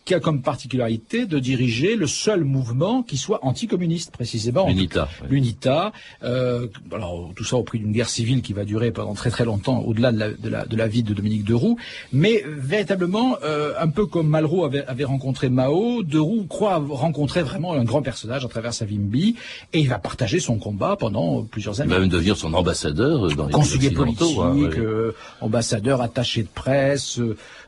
qui 0.06 0.14
a 0.14 0.20
comme 0.20 0.40
particularité 0.40 1.26
de 1.26 1.40
diriger 1.40 1.96
le 1.96 2.06
seul 2.06 2.44
mouvement 2.44 3.02
qui 3.02 3.16
soit 3.16 3.40
anticommuniste 3.44 4.12
précisément. 4.12 4.68
L'UNITA. 4.68 5.08
L'UNITA. 5.28 5.92
Euh, 6.22 6.68
alors 6.92 7.32
tout 7.34 7.42
ça 7.42 7.56
au 7.56 7.64
prix 7.64 7.80
d'une 7.80 7.90
guerre 7.90 8.08
civile 8.08 8.40
qui 8.40 8.52
va 8.52 8.64
durer 8.64 8.92
pendant 8.92 9.14
très 9.14 9.30
très 9.30 9.44
longtemps 9.44 9.80
au-delà 9.80 10.12
de 10.12 10.18
la, 10.18 10.30
de, 10.30 10.48
la, 10.48 10.64
de 10.64 10.76
la, 10.76 10.86
vie 10.86 11.02
de 11.02 11.12
Dominique 11.12 11.44
de 11.44 11.54
Roux, 11.54 11.76
mais 12.12 12.44
véritablement 12.46 13.36
euh, 13.42 13.74
un 13.80 13.88
peu 13.88 14.06
comme 14.06 14.28
Malraux 14.28 14.64
avait, 14.64 14.84
avait 14.86 15.04
rencontré 15.04 15.48
Mao, 15.48 16.04
de 16.04 16.20
Roux 16.20 16.46
croit 16.48 16.80
rencontrer 16.88 17.42
vraiment 17.42 17.72
un 17.72 17.82
grand 17.82 18.02
personnage 18.02 18.44
à 18.44 18.48
travers 18.48 18.72
Savimbi 18.72 19.34
et 19.72 19.80
il 19.80 19.88
va 19.88 19.98
partager 19.98 20.38
son 20.38 20.56
combat 20.58 20.94
pendant 20.96 21.42
plusieurs 21.42 21.80
années. 21.80 21.90
Il 21.90 21.94
va 21.94 22.00
même 22.00 22.08
devenir 22.08 22.36
son 22.36 22.54
ambassadeur 22.54 23.34
dans 23.34 23.46
les 23.46 23.52
Conseiller 23.52 23.90
politique, 23.90 24.38
hein, 24.38 24.54
euh, 24.78 25.12
ambassadeur, 25.40 26.00
attaché 26.00 26.44
de 26.44 26.48
presse. 26.48 27.18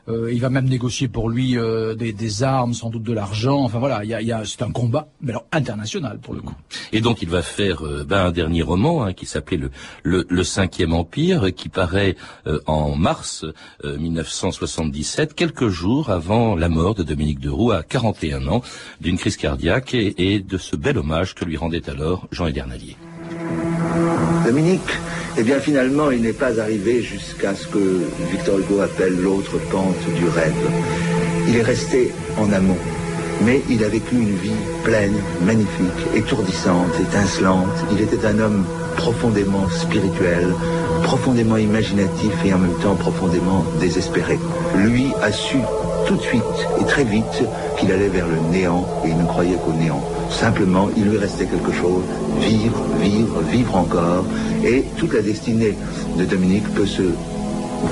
Euh, 0.09 0.31
il 0.33 0.41
va 0.41 0.49
même 0.49 0.67
négocier 0.67 1.07
pour 1.07 1.29
lui 1.29 1.57
euh, 1.57 1.93
des, 1.93 2.13
des, 2.13 2.43
armes, 2.43 2.73
sans 2.73 2.89
doute 2.89 3.03
de 3.03 3.13
l'argent. 3.13 3.59
Enfin 3.59 3.79
voilà, 3.79 4.03
il 4.03 4.09
y 4.09 4.13
a, 4.13 4.21
y 4.21 4.31
a, 4.31 4.43
c'est 4.45 4.61
un 4.61 4.71
combat, 4.71 5.07
mais 5.21 5.31
alors 5.31 5.45
international 5.51 6.19
pour 6.19 6.33
le 6.33 6.41
coup. 6.41 6.55
Et 6.91 7.01
donc 7.01 7.21
il 7.21 7.29
va 7.29 7.41
faire 7.41 7.85
euh, 7.85 8.03
ben, 8.03 8.25
un 8.25 8.31
dernier 8.31 8.61
roman 8.61 9.03
hein, 9.03 9.13
qui 9.13 9.25
s'appelait 9.25 9.57
le, 9.57 9.71
le, 10.03 10.25
le, 10.27 10.43
Cinquième 10.43 10.93
Empire, 10.93 11.53
qui 11.55 11.69
paraît 11.69 12.15
en 12.65 12.95
mars 12.95 13.45
1977, 13.83 15.35
quelques 15.35 15.67
jours 15.67 16.09
avant 16.09 16.55
la 16.55 16.69
mort 16.69 16.95
de 16.95 17.03
Dominique 17.03 17.39
de 17.39 17.49
Roux 17.49 17.71
à 17.71 17.83
41 17.83 18.47
ans, 18.47 18.61
d'une 18.99 19.17
crise 19.17 19.37
cardiaque 19.37 19.93
et, 19.93 20.33
et, 20.33 20.39
de 20.39 20.57
ce 20.57 20.75
bel 20.75 20.97
hommage 20.97 21.35
que 21.35 21.45
lui 21.45 21.57
rendait 21.57 21.87
alors 21.89 22.27
Jean 22.31 22.47
Edernalier. 22.47 22.95
Dominique 24.45 24.81
eh 25.39 25.43
bien, 25.43 25.59
finalement, 25.61 26.11
il 26.11 26.21
n'est 26.21 26.33
pas 26.33 26.59
arrivé 26.59 27.01
jusqu'à 27.01 27.55
ce 27.55 27.65
que 27.65 28.01
Victor 28.29 28.59
Hugo 28.59 28.81
appelle 28.81 29.15
l'autre 29.21 29.57
pente 29.71 29.95
du 30.17 30.27
rêve. 30.27 30.51
Il 31.47 31.55
est 31.55 31.63
resté 31.63 32.11
en 32.37 32.51
amont, 32.51 32.77
mais 33.45 33.61
il 33.69 33.81
a 33.85 33.87
vécu 33.87 34.15
une 34.15 34.35
vie 34.35 34.59
pleine, 34.83 35.15
magnifique, 35.45 36.01
étourdissante, 36.13 36.91
étincelante. 36.99 37.69
Il 37.93 38.01
était 38.01 38.25
un 38.25 38.37
homme 38.39 38.65
profondément 38.97 39.69
spirituel, 39.69 40.53
profondément 41.03 41.55
imaginatif 41.55 42.33
et 42.43 42.53
en 42.53 42.59
même 42.59 42.77
temps 42.83 42.95
profondément 42.95 43.63
désespéré. 43.79 44.37
Lui 44.75 45.05
a 45.21 45.31
su 45.31 45.59
tout 46.09 46.15
de 46.15 46.21
suite 46.23 46.41
et 46.81 46.85
très 46.85 47.03
vite 47.03 47.43
qu'il 47.77 47.91
allait 47.91 48.07
vers 48.07 48.27
le 48.27 48.39
néant 48.51 48.83
et 49.05 49.09
il 49.09 49.17
ne 49.17 49.25
croyait 49.25 49.57
qu'au 49.63 49.73
néant. 49.73 50.03
Simplement, 50.31 50.89
il 50.97 51.03
lui 51.03 51.19
restait 51.19 51.45
quelque 51.45 51.71
chose, 51.71 52.03
vivre, 52.39 52.83
vivre, 52.99 53.41
vivre 53.41 53.75
encore. 53.75 54.25
Et 54.65 54.85
toute 54.97 55.13
la 55.13 55.21
destinée 55.21 55.77
de 56.17 56.25
Dominique 56.25 56.67
peut 56.73 56.87
se 56.87 57.03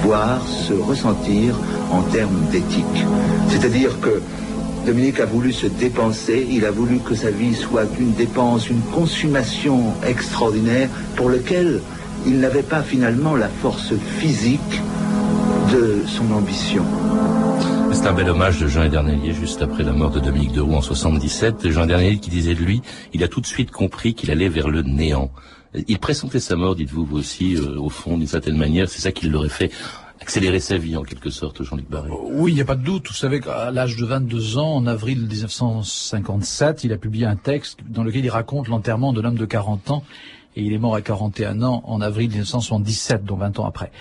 voir, 0.01 0.41
se 0.47 0.73
ressentir 0.73 1.53
en 1.91 2.01
termes 2.01 2.41
d'éthique. 2.51 3.05
C'est-à-dire 3.49 3.99
que 4.01 4.19
Dominique 4.87 5.19
a 5.19 5.25
voulu 5.25 5.53
se 5.53 5.67
dépenser, 5.67 6.47
il 6.49 6.65
a 6.65 6.71
voulu 6.71 6.97
que 6.97 7.13
sa 7.13 7.29
vie 7.29 7.53
soit 7.53 7.85
une 7.99 8.13
dépense, 8.13 8.67
une 8.67 8.81
consommation 8.95 9.93
extraordinaire 10.07 10.89
pour 11.15 11.29
lequel 11.29 11.81
il 12.25 12.39
n'avait 12.39 12.63
pas 12.63 12.81
finalement 12.81 13.35
la 13.35 13.47
force 13.47 13.93
physique 14.17 14.81
de 15.71 16.05
son 16.05 16.31
ambition. 16.31 16.83
C'est 17.91 18.07
un 18.07 18.13
bel 18.13 18.29
hommage 18.29 18.59
de 18.59 18.67
Jean 18.67 18.83
Edernelier 18.83 19.33
juste 19.33 19.61
après 19.61 19.83
la 19.83 19.91
mort 19.91 20.11
de 20.11 20.19
Dominique 20.19 20.53
de 20.53 20.61
Roux 20.61 20.75
en 20.75 20.81
77. 20.81 21.69
Jean 21.69 21.83
Edernelier 21.83 22.19
qui 22.19 22.29
disait 22.29 22.53
de 22.53 22.63
lui, 22.63 22.81
il 23.13 23.23
a 23.23 23.27
tout 23.27 23.41
de 23.41 23.45
suite 23.45 23.71
compris 23.71 24.13
qu'il 24.13 24.31
allait 24.31 24.49
vers 24.49 24.69
le 24.69 24.81
néant. 24.81 25.31
Il 25.87 25.99
pressentait 25.99 26.39
sa 26.39 26.55
mort, 26.55 26.75
dites-vous 26.75 27.05
vous 27.05 27.17
aussi, 27.17 27.55
euh, 27.55 27.79
au 27.79 27.89
fond, 27.89 28.17
d'une 28.17 28.27
certaine 28.27 28.57
manière. 28.57 28.89
C'est 28.89 29.01
ça 29.01 29.11
qui 29.11 29.27
l'aurait 29.27 29.49
fait 29.49 29.71
accéléré 30.21 30.59
sa 30.59 30.77
vie 30.77 30.95
en 30.95 31.03
quelque 31.03 31.29
sorte, 31.29 31.63
Jean-Luc 31.63 31.89
Barré. 31.89 32.09
Oui, 32.31 32.51
il 32.51 32.55
n'y 32.55 32.61
a 32.61 32.65
pas 32.65 32.75
de 32.75 32.83
doute. 32.83 33.07
Vous 33.07 33.13
savez 33.13 33.39
qu'à 33.39 33.71
l'âge 33.71 33.97
de 33.97 34.05
22 34.05 34.57
ans, 34.57 34.75
en 34.75 34.87
avril 34.87 35.27
1957, 35.27 36.83
il 36.85 36.93
a 36.93 36.97
publié 36.97 37.25
un 37.25 37.35
texte 37.35 37.79
dans 37.87 38.03
lequel 38.03 38.23
il 38.23 38.29
raconte 38.29 38.67
l'enterrement 38.67 39.11
d'un 39.13 39.25
homme 39.25 39.37
de 39.37 39.45
40 39.45 39.91
ans 39.91 40.03
et 40.57 40.63
il 40.63 40.73
est 40.73 40.79
mort 40.79 40.95
à 40.95 41.01
41 41.01 41.61
ans 41.61 41.83
en 41.85 42.01
avril 42.01 42.29
1977, 42.29 43.23
donc 43.23 43.39
20 43.39 43.59
ans 43.59 43.65
après. 43.65 43.91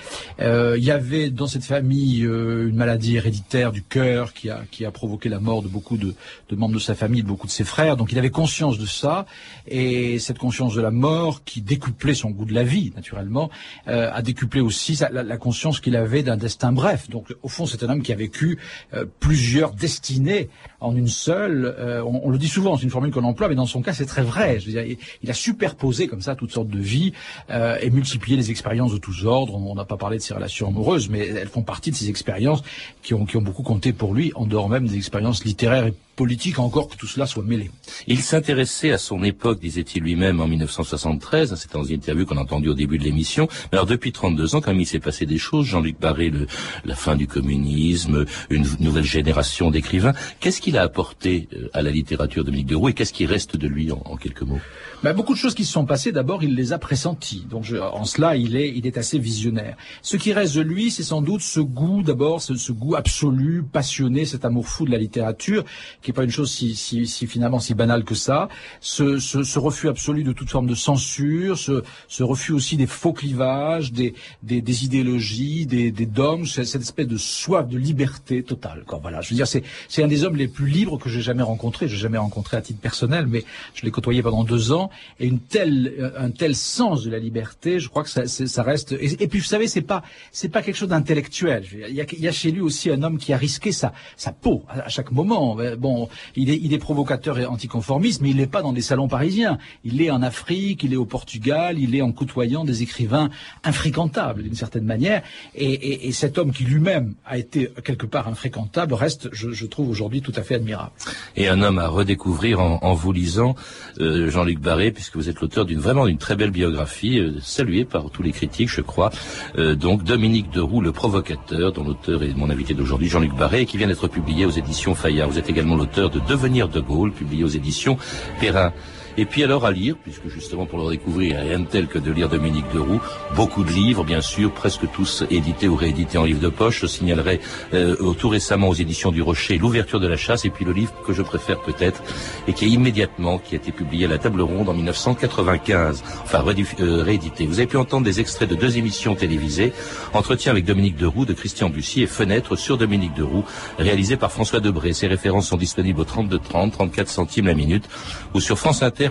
Euh, 0.40 0.76
il 0.78 0.84
y 0.84 0.90
avait 0.90 1.28
dans 1.28 1.46
cette 1.46 1.64
famille 1.64 2.24
euh, 2.24 2.68
une 2.68 2.76
maladie 2.76 3.16
héréditaire 3.16 3.72
du 3.72 3.82
cœur 3.82 4.32
qui 4.32 4.48
a, 4.48 4.62
qui 4.70 4.86
a 4.86 4.90
provoqué 4.90 5.28
la 5.28 5.38
mort 5.38 5.62
de 5.62 5.68
beaucoup 5.68 5.98
de, 5.98 6.14
de, 6.48 6.56
membres 6.56 6.74
de 6.74 6.80
sa 6.80 6.94
famille, 6.94 7.22
de 7.22 7.28
beaucoup 7.28 7.46
de 7.46 7.52
ses 7.52 7.64
frères, 7.64 7.98
donc 7.98 8.10
il 8.10 8.18
avait 8.18 8.30
conscience 8.30 8.78
de 8.78 8.86
ça, 8.86 9.26
et 9.68 10.18
cette 10.18 10.38
conscience 10.38 10.74
de 10.74 10.80
la 10.80 10.90
mort 10.90 11.44
qui 11.44 11.60
décuplait 11.60 12.14
son 12.14 12.30
goût 12.30 12.46
de 12.46 12.54
la 12.54 12.64
vie, 12.64 12.90
naturellement, 12.96 13.50
euh, 13.88 14.10
a 14.10 14.22
décuplé 14.22 14.62
aussi 14.62 14.98
la, 15.12 15.22
la 15.22 15.36
conscience 15.36 15.80
qu'il 15.80 15.94
avait 15.94 16.22
d'un 16.22 16.38
destin 16.38 16.72
bref. 16.72 17.10
Donc 17.10 17.34
au 17.42 17.48
fond, 17.48 17.66
c'est 17.66 17.82
un 17.82 17.90
homme 17.90 18.02
qui 18.02 18.12
a 18.12 18.16
vécu 18.16 18.58
euh, 18.94 19.04
plusieurs 19.20 19.72
destinées 19.72 20.48
en 20.80 20.96
une 20.96 21.08
seule. 21.08 21.74
Euh, 21.78 22.02
on, 22.02 22.22
on, 22.24 22.30
le 22.30 22.38
dit 22.38 22.48
souvent, 22.48 22.78
c'est 22.78 22.84
une 22.84 22.90
formule 22.90 23.12
qu'on 23.12 23.24
emploie, 23.24 23.48
mais 23.48 23.54
dans 23.54 23.66
son 23.66 23.82
cas, 23.82 23.92
c'est 23.92 24.06
très 24.06 24.22
vrai. 24.22 24.58
Je 24.58 24.66
veux 24.66 24.72
dire, 24.72 24.84
il, 24.84 24.96
il 25.22 25.30
a 25.30 25.34
superposé 25.34 26.06
comme 26.06 26.22
ça 26.22 26.34
tout 26.34 26.45
toutes 26.46 26.54
sortes 26.54 26.68
de 26.68 26.78
vies 26.78 27.12
euh, 27.50 27.76
et 27.80 27.90
multiplier 27.90 28.37
les 28.37 28.50
expériences 28.50 28.92
de 28.92 28.98
tous 28.98 29.26
ordres. 29.26 29.54
On 29.54 29.74
n'a 29.74 29.85
pas 29.85 29.96
parlé 29.96 30.16
de 30.18 30.22
ses 30.22 30.35
relations 30.35 30.68
amoureuses, 30.68 31.09
mais 31.09 31.26
elles 31.26 31.48
font 31.48 31.62
partie 31.62 31.90
de 31.90 31.96
ces 31.96 32.09
expériences 32.09 32.62
qui 33.02 33.14
ont, 33.14 33.26
qui 33.26 33.37
ont 33.37 33.42
beaucoup 33.42 33.62
compté 33.62 33.92
pour 33.92 34.14
lui, 34.14 34.32
en 34.35 34.46
dehors 34.46 34.68
même 34.68 34.87
des 34.87 34.96
expériences 34.96 35.44
littéraires 35.44 35.87
et 35.87 35.94
politique 36.16 36.59
encore 36.59 36.88
que 36.88 36.96
tout 36.96 37.07
cela 37.07 37.26
soit 37.26 37.44
mêlé. 37.44 37.70
Il 38.07 38.20
s'intéressait 38.20 38.90
à 38.90 38.98
son 38.98 39.22
époque, 39.22 39.61
disait-il 39.61 40.02
lui-même 40.02 40.40
en 40.40 40.48
1973, 40.48 41.55
c'est 41.55 41.72
dans 41.72 41.85
une 41.85 41.96
interview 41.96 42.24
qu'on 42.24 42.38
a 42.38 42.40
entendue 42.40 42.70
au 42.70 42.74
début 42.74 42.98
de 42.98 43.05
l'émission. 43.05 43.48
Alors 43.70 43.87
depuis 43.87 44.12
32 44.12 44.55
ans, 44.55 44.61
quand 44.61 44.70
même, 44.70 44.81
il 44.81 44.87
s'est 44.87 44.98
passé 44.98 45.26
des 45.26 45.38
choses, 45.38 45.66
Jean-Luc 45.66 46.00
Barré, 46.00 46.31
le, 46.31 46.46
la 46.85 46.94
fin 46.94 47.16
du 47.16 47.26
communisme, 47.26 48.24
une 48.48 48.66
nouvelle 48.81 49.05
génération 49.05 49.70
d'écrivains. 49.70 50.14
Qu'est-ce 50.40 50.61
qu'il 50.61 50.79
a 50.79 50.83
apporté 50.83 51.48
euh, 51.52 51.68
à 51.74 51.83
la 51.83 51.90
littérature 51.90 52.42
de 52.42 52.46
Dominique 52.46 52.68
de 52.68 52.76
Roux 52.76 52.88
et 52.88 52.94
qu'est-ce 52.94 53.12
qui 53.12 53.26
reste 53.26 53.57
de 53.57 53.68
lui 53.68 53.92
en, 53.92 54.02
en 54.07 54.16
quelques 54.16 54.42
mots? 54.42 54.61
Ben, 55.02 55.12
Beaucoup 55.12 55.35
de 55.35 55.38
choses 55.38 55.55
qui 55.55 55.64
se 55.64 55.72
sont 55.72 55.85
passées, 55.85 56.12
d'abord, 56.12 56.42
il 56.42 56.55
les 56.55 56.72
a 56.72 56.79
pressenties. 56.79 57.46
Donc 57.50 57.64
je, 57.64 57.76
en 57.76 58.05
cela, 58.05 58.37
il 58.37 58.57
est, 58.57 58.72
il 58.74 58.87
est 58.87 58.96
assez 58.96 59.18
visionnaire. 59.18 59.76
Ce 60.00 60.16
qui 60.16 60.33
reste 60.33 60.57
de 60.57 60.62
lui, 60.62 60.90
c'est 60.90 61.02
sans 61.02 61.20
doute 61.20 61.42
ce 61.42 61.61
goût, 61.61 62.02
d'abord, 62.02 62.40
ce, 62.40 62.55
ce 62.55 62.72
goût 62.72 62.94
absolu, 62.94 63.62
passionné, 63.70 64.24
cet 64.24 64.44
amour 64.44 64.66
fou 64.66 64.87
de 64.87 64.90
la 64.90 64.98
littérature 64.98 65.64
qui 66.06 66.12
est 66.12 66.14
pas 66.14 66.22
une 66.22 66.30
chose 66.30 66.52
si, 66.52 66.76
si, 66.76 67.04
si 67.08 67.26
finalement 67.26 67.58
si 67.58 67.74
banale 67.74 68.04
que 68.04 68.14
ça. 68.14 68.48
Ce, 68.80 69.18
ce, 69.18 69.42
ce, 69.42 69.58
refus 69.58 69.88
absolu 69.88 70.22
de 70.22 70.32
toute 70.32 70.48
forme 70.48 70.68
de 70.68 70.76
censure, 70.76 71.58
ce, 71.58 71.82
ce 72.06 72.22
refus 72.22 72.52
aussi 72.52 72.76
des 72.76 72.86
faux 72.86 73.12
clivages, 73.12 73.90
des, 73.92 74.14
des, 74.44 74.62
des 74.62 74.84
idéologies, 74.84 75.66
des, 75.66 75.90
des 75.90 76.06
dogmes, 76.06 76.46
cette 76.46 76.80
espèce 76.80 77.08
de 77.08 77.16
soif 77.16 77.66
de 77.66 77.76
liberté 77.76 78.44
totale. 78.44 78.84
Quoi. 78.86 79.00
Voilà, 79.02 79.20
je 79.20 79.30
veux 79.30 79.34
dire, 79.34 79.48
c'est, 79.48 79.64
un 80.00 80.06
des 80.06 80.22
hommes 80.22 80.36
les 80.36 80.46
plus 80.46 80.68
libres 80.68 80.96
que 80.96 81.08
j'ai 81.08 81.22
jamais 81.22 81.42
rencontré. 81.42 81.88
J'ai 81.88 81.96
jamais 81.96 82.18
rencontré 82.18 82.56
à 82.56 82.60
titre 82.62 82.78
personnel, 82.78 83.26
mais 83.26 83.42
je 83.74 83.84
l'ai 83.84 83.90
côtoyé 83.90 84.22
pendant 84.22 84.44
deux 84.44 84.70
ans. 84.70 84.90
Et 85.18 85.26
une 85.26 85.40
telle, 85.40 86.12
un 86.16 86.30
tel 86.30 86.54
sens 86.54 87.02
de 87.02 87.10
la 87.10 87.18
liberté, 87.18 87.80
je 87.80 87.88
crois 87.88 88.04
que 88.04 88.10
ça, 88.10 88.28
ça 88.28 88.62
reste. 88.62 88.92
Et, 88.92 89.24
et, 89.24 89.26
puis 89.26 89.40
vous 89.40 89.44
savez, 89.44 89.66
c'est 89.66 89.80
pas, 89.80 90.04
c'est 90.30 90.50
pas 90.50 90.62
quelque 90.62 90.76
chose 90.76 90.90
d'intellectuel. 90.90 91.64
Il 91.88 91.94
y, 91.96 92.00
a, 92.00 92.04
y 92.16 92.28
a 92.28 92.32
chez 92.32 92.52
lui 92.52 92.60
aussi 92.60 92.90
un 92.92 93.02
homme 93.02 93.18
qui 93.18 93.32
a 93.32 93.36
risqué 93.36 93.72
sa, 93.72 93.92
sa 94.16 94.30
peau 94.30 94.62
à, 94.68 94.82
à 94.82 94.88
chaque 94.88 95.10
moment. 95.10 95.56
Bon, 95.76 95.95
il 96.35 96.50
est, 96.50 96.61
il 96.62 96.72
est 96.72 96.78
provocateur 96.78 97.38
et 97.38 97.46
anticonformiste, 97.46 98.20
mais 98.22 98.30
il 98.30 98.37
n'est 98.37 98.46
pas 98.46 98.62
dans 98.62 98.72
des 98.72 98.82
salons 98.82 99.09
parisiens. 99.09 99.59
Il 99.85 100.00
est 100.02 100.11
en 100.11 100.22
Afrique, 100.22 100.82
il 100.82 100.92
est 100.92 100.96
au 100.96 101.04
Portugal, 101.04 101.78
il 101.78 101.94
est 101.94 102.02
en 102.02 102.12
côtoyant 102.12 102.64
des 102.64 102.82
écrivains 102.82 103.30
infréquentables 103.64 104.42
d'une 104.42 104.54
certaine 104.54 104.85
manière. 104.85 105.22
Et, 105.54 105.72
et, 105.72 106.09
et, 106.09 106.12
cet 106.12 106.38
homme 106.38 106.52
qui 106.52 106.64
lui-même 106.64 107.14
a 107.24 107.38
été 107.38 107.70
quelque 107.85 108.06
part 108.06 108.28
infréquentable 108.28 108.94
reste, 108.94 109.28
je, 109.32 109.50
je 109.50 109.66
trouve 109.66 109.88
aujourd'hui 109.90 110.22
tout 110.22 110.32
à 110.37 110.42
fait 110.42 110.54
admirable. 110.54 110.92
Et 111.37 111.48
un 111.48 111.62
homme 111.62 111.78
à 111.78 111.88
redécouvrir 111.88 112.61
en, 112.61 112.78
en 112.82 112.94
vous 112.94 113.12
lisant, 113.12 113.54
euh, 114.00 114.30
Jean-Luc 114.30 114.61
Barré, 114.61 114.90
puisque 114.90 115.16
vous 115.16 115.28
êtes 115.28 115.40
l'auteur 115.40 115.64
d'une 115.64 115.80
vraiment 115.80 116.06
d'une 116.06 116.18
très 116.18 116.37
belle 116.37 116.50
biographie, 116.50 117.18
euh, 117.18 117.40
saluée 117.40 117.85
par 117.85 118.11
tous 118.11 118.22
les 118.22 118.32
critiques, 118.32 118.70
je 118.70 118.80
crois. 118.80 119.11
Euh, 119.59 119.74
donc 119.74 120.04
Dominique 120.04 120.50
Deroux, 120.50 120.80
le 120.80 120.92
provocateur, 120.92 121.72
dont 121.72 121.85
l'auteur 121.85 122.22
est 122.22 122.35
mon 122.35 122.50
invité 122.50 122.74
d'aujourd'hui, 122.74 123.09
Jean-Luc 123.09 123.35
Barré, 123.35 123.66
qui 123.66 123.76
vient 123.76 123.87
d'être 123.87 124.09
publié 124.09 124.44
aux 124.46 124.50
éditions 124.50 124.94
Fayard. 124.94 125.28
Vous 125.28 125.38
êtes 125.38 125.50
également 125.50 125.76
l'auteur 125.76 125.86
de 125.94 126.20
Devenir 126.29 126.68
de 126.68 126.81
Gaulle, 126.81 127.12
publié 127.12 127.44
aux 127.44 127.49
éditions 127.49 127.96
Perrin. 128.40 128.72
Et 129.18 129.24
puis 129.24 129.42
alors 129.42 129.64
à 129.64 129.70
lire, 129.70 129.96
puisque 130.02 130.29
justement 130.29 130.66
pour 130.66 130.79
le 130.79 130.90
découvrir, 130.90 131.40
rien 131.40 131.61
de 131.61 131.66
tel 131.66 131.87
que 131.87 131.98
de 131.98 132.12
lire 132.12 132.29
Dominique 132.29 132.66
Deroux, 132.72 133.00
beaucoup 133.35 133.64
de 133.64 133.70
livres, 133.70 134.05
bien 134.05 134.20
sûr, 134.20 134.52
presque 134.52 134.90
tous 134.92 135.24
édités 135.31 135.68
ou 135.68 135.76
réédités 135.76 136.18
en 136.18 136.24
livre 136.24 136.40
de 136.40 136.48
poche. 136.48 136.81
Je 136.83 136.87
signalerai 136.87 137.40
euh, 137.72 138.12
tout 138.14 138.29
récemment 138.29 138.68
aux 138.68 138.74
éditions 138.74 139.12
du 139.12 139.22
Rocher 139.22 139.57
l'ouverture 139.59 140.00
de 140.00 140.07
la 140.07 140.16
chasse, 140.16 140.44
et 140.44 140.50
puis 140.50 140.64
le 140.64 140.72
livre 140.72 140.92
que 141.07 141.12
je 141.12 141.22
préfère 141.22 141.61
peut-être, 141.61 142.02
et 142.46 142.52
qui 142.52 142.66
est 142.66 142.68
immédiatement, 142.68 143.38
qui 143.38 143.55
a 143.55 143.59
été 143.59 143.72
publié 143.72 144.05
à 144.05 144.09
la 144.09 144.18
table 144.18 144.42
ronde 144.42 144.68
en 144.68 144.74
1995, 144.74 146.02
enfin 146.22 146.44
euh, 146.81 147.02
réédité. 147.02 147.46
Vous 147.46 147.59
avez 147.59 147.66
pu 147.66 147.79
entendre 147.79 148.05
des 148.05 148.20
extraits 148.20 148.48
de 148.48 148.55
deux 148.55 148.76
émissions 148.76 149.14
télévisées, 149.14 149.72
Entretien 150.12 150.52
avec 150.52 150.64
Dominique 150.64 150.96
Deroux 150.96 151.24
de 151.24 151.33
Christian 151.33 151.70
Bussy 151.70 152.02
et 152.02 152.07
Fenêtre 152.07 152.57
sur 152.57 152.76
Dominique 152.76 153.14
Deroux, 153.14 153.44
réalisé 153.79 154.16
par 154.16 154.31
François 154.31 154.61
Debré. 154.61 154.92
Ces 154.92 155.07
références 155.07 155.48
sont 155.48 155.57
disponibles 155.57 156.00
au 156.00 156.05
32 156.05 156.38
30, 156.38 156.72
34 156.72 157.09
centimes 157.09 157.46
la 157.46 157.55
minute, 157.55 157.88
ou 158.35 158.40
sur 158.40 158.59
France 158.59 158.83
Inter 158.83 159.05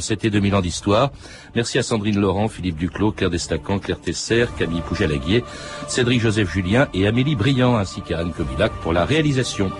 c'était 0.00 0.30
2000 0.30 0.54
ans 0.54 0.60
d'histoire. 0.60 1.10
Merci 1.54 1.78
à 1.78 1.82
Sandrine 1.82 2.18
Laurent, 2.18 2.48
Philippe 2.48 2.76
Duclos, 2.76 3.12
Claire 3.12 3.30
Destacan, 3.30 3.78
Claire 3.78 4.00
Tesser, 4.00 4.46
Camille 4.58 4.82
Pouget-Laguier, 4.82 5.44
Cédric 5.88 6.20
Joseph 6.20 6.52
Julien 6.52 6.88
et 6.94 7.06
Amélie 7.06 7.36
Briand, 7.36 7.76
ainsi 7.76 8.00
qu'à 8.00 8.18
Anne 8.18 8.32
Kobilac 8.32 8.72
pour 8.82 8.92
la 8.92 9.04
réalisation. 9.04 9.70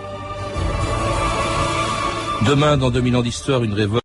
Demain, 2.46 2.77
dans 2.77 2.90
2000 2.90 3.16
ans 3.16 3.22
d'histoire, 3.22 3.64
une 3.64 3.72
révolte 3.72 4.04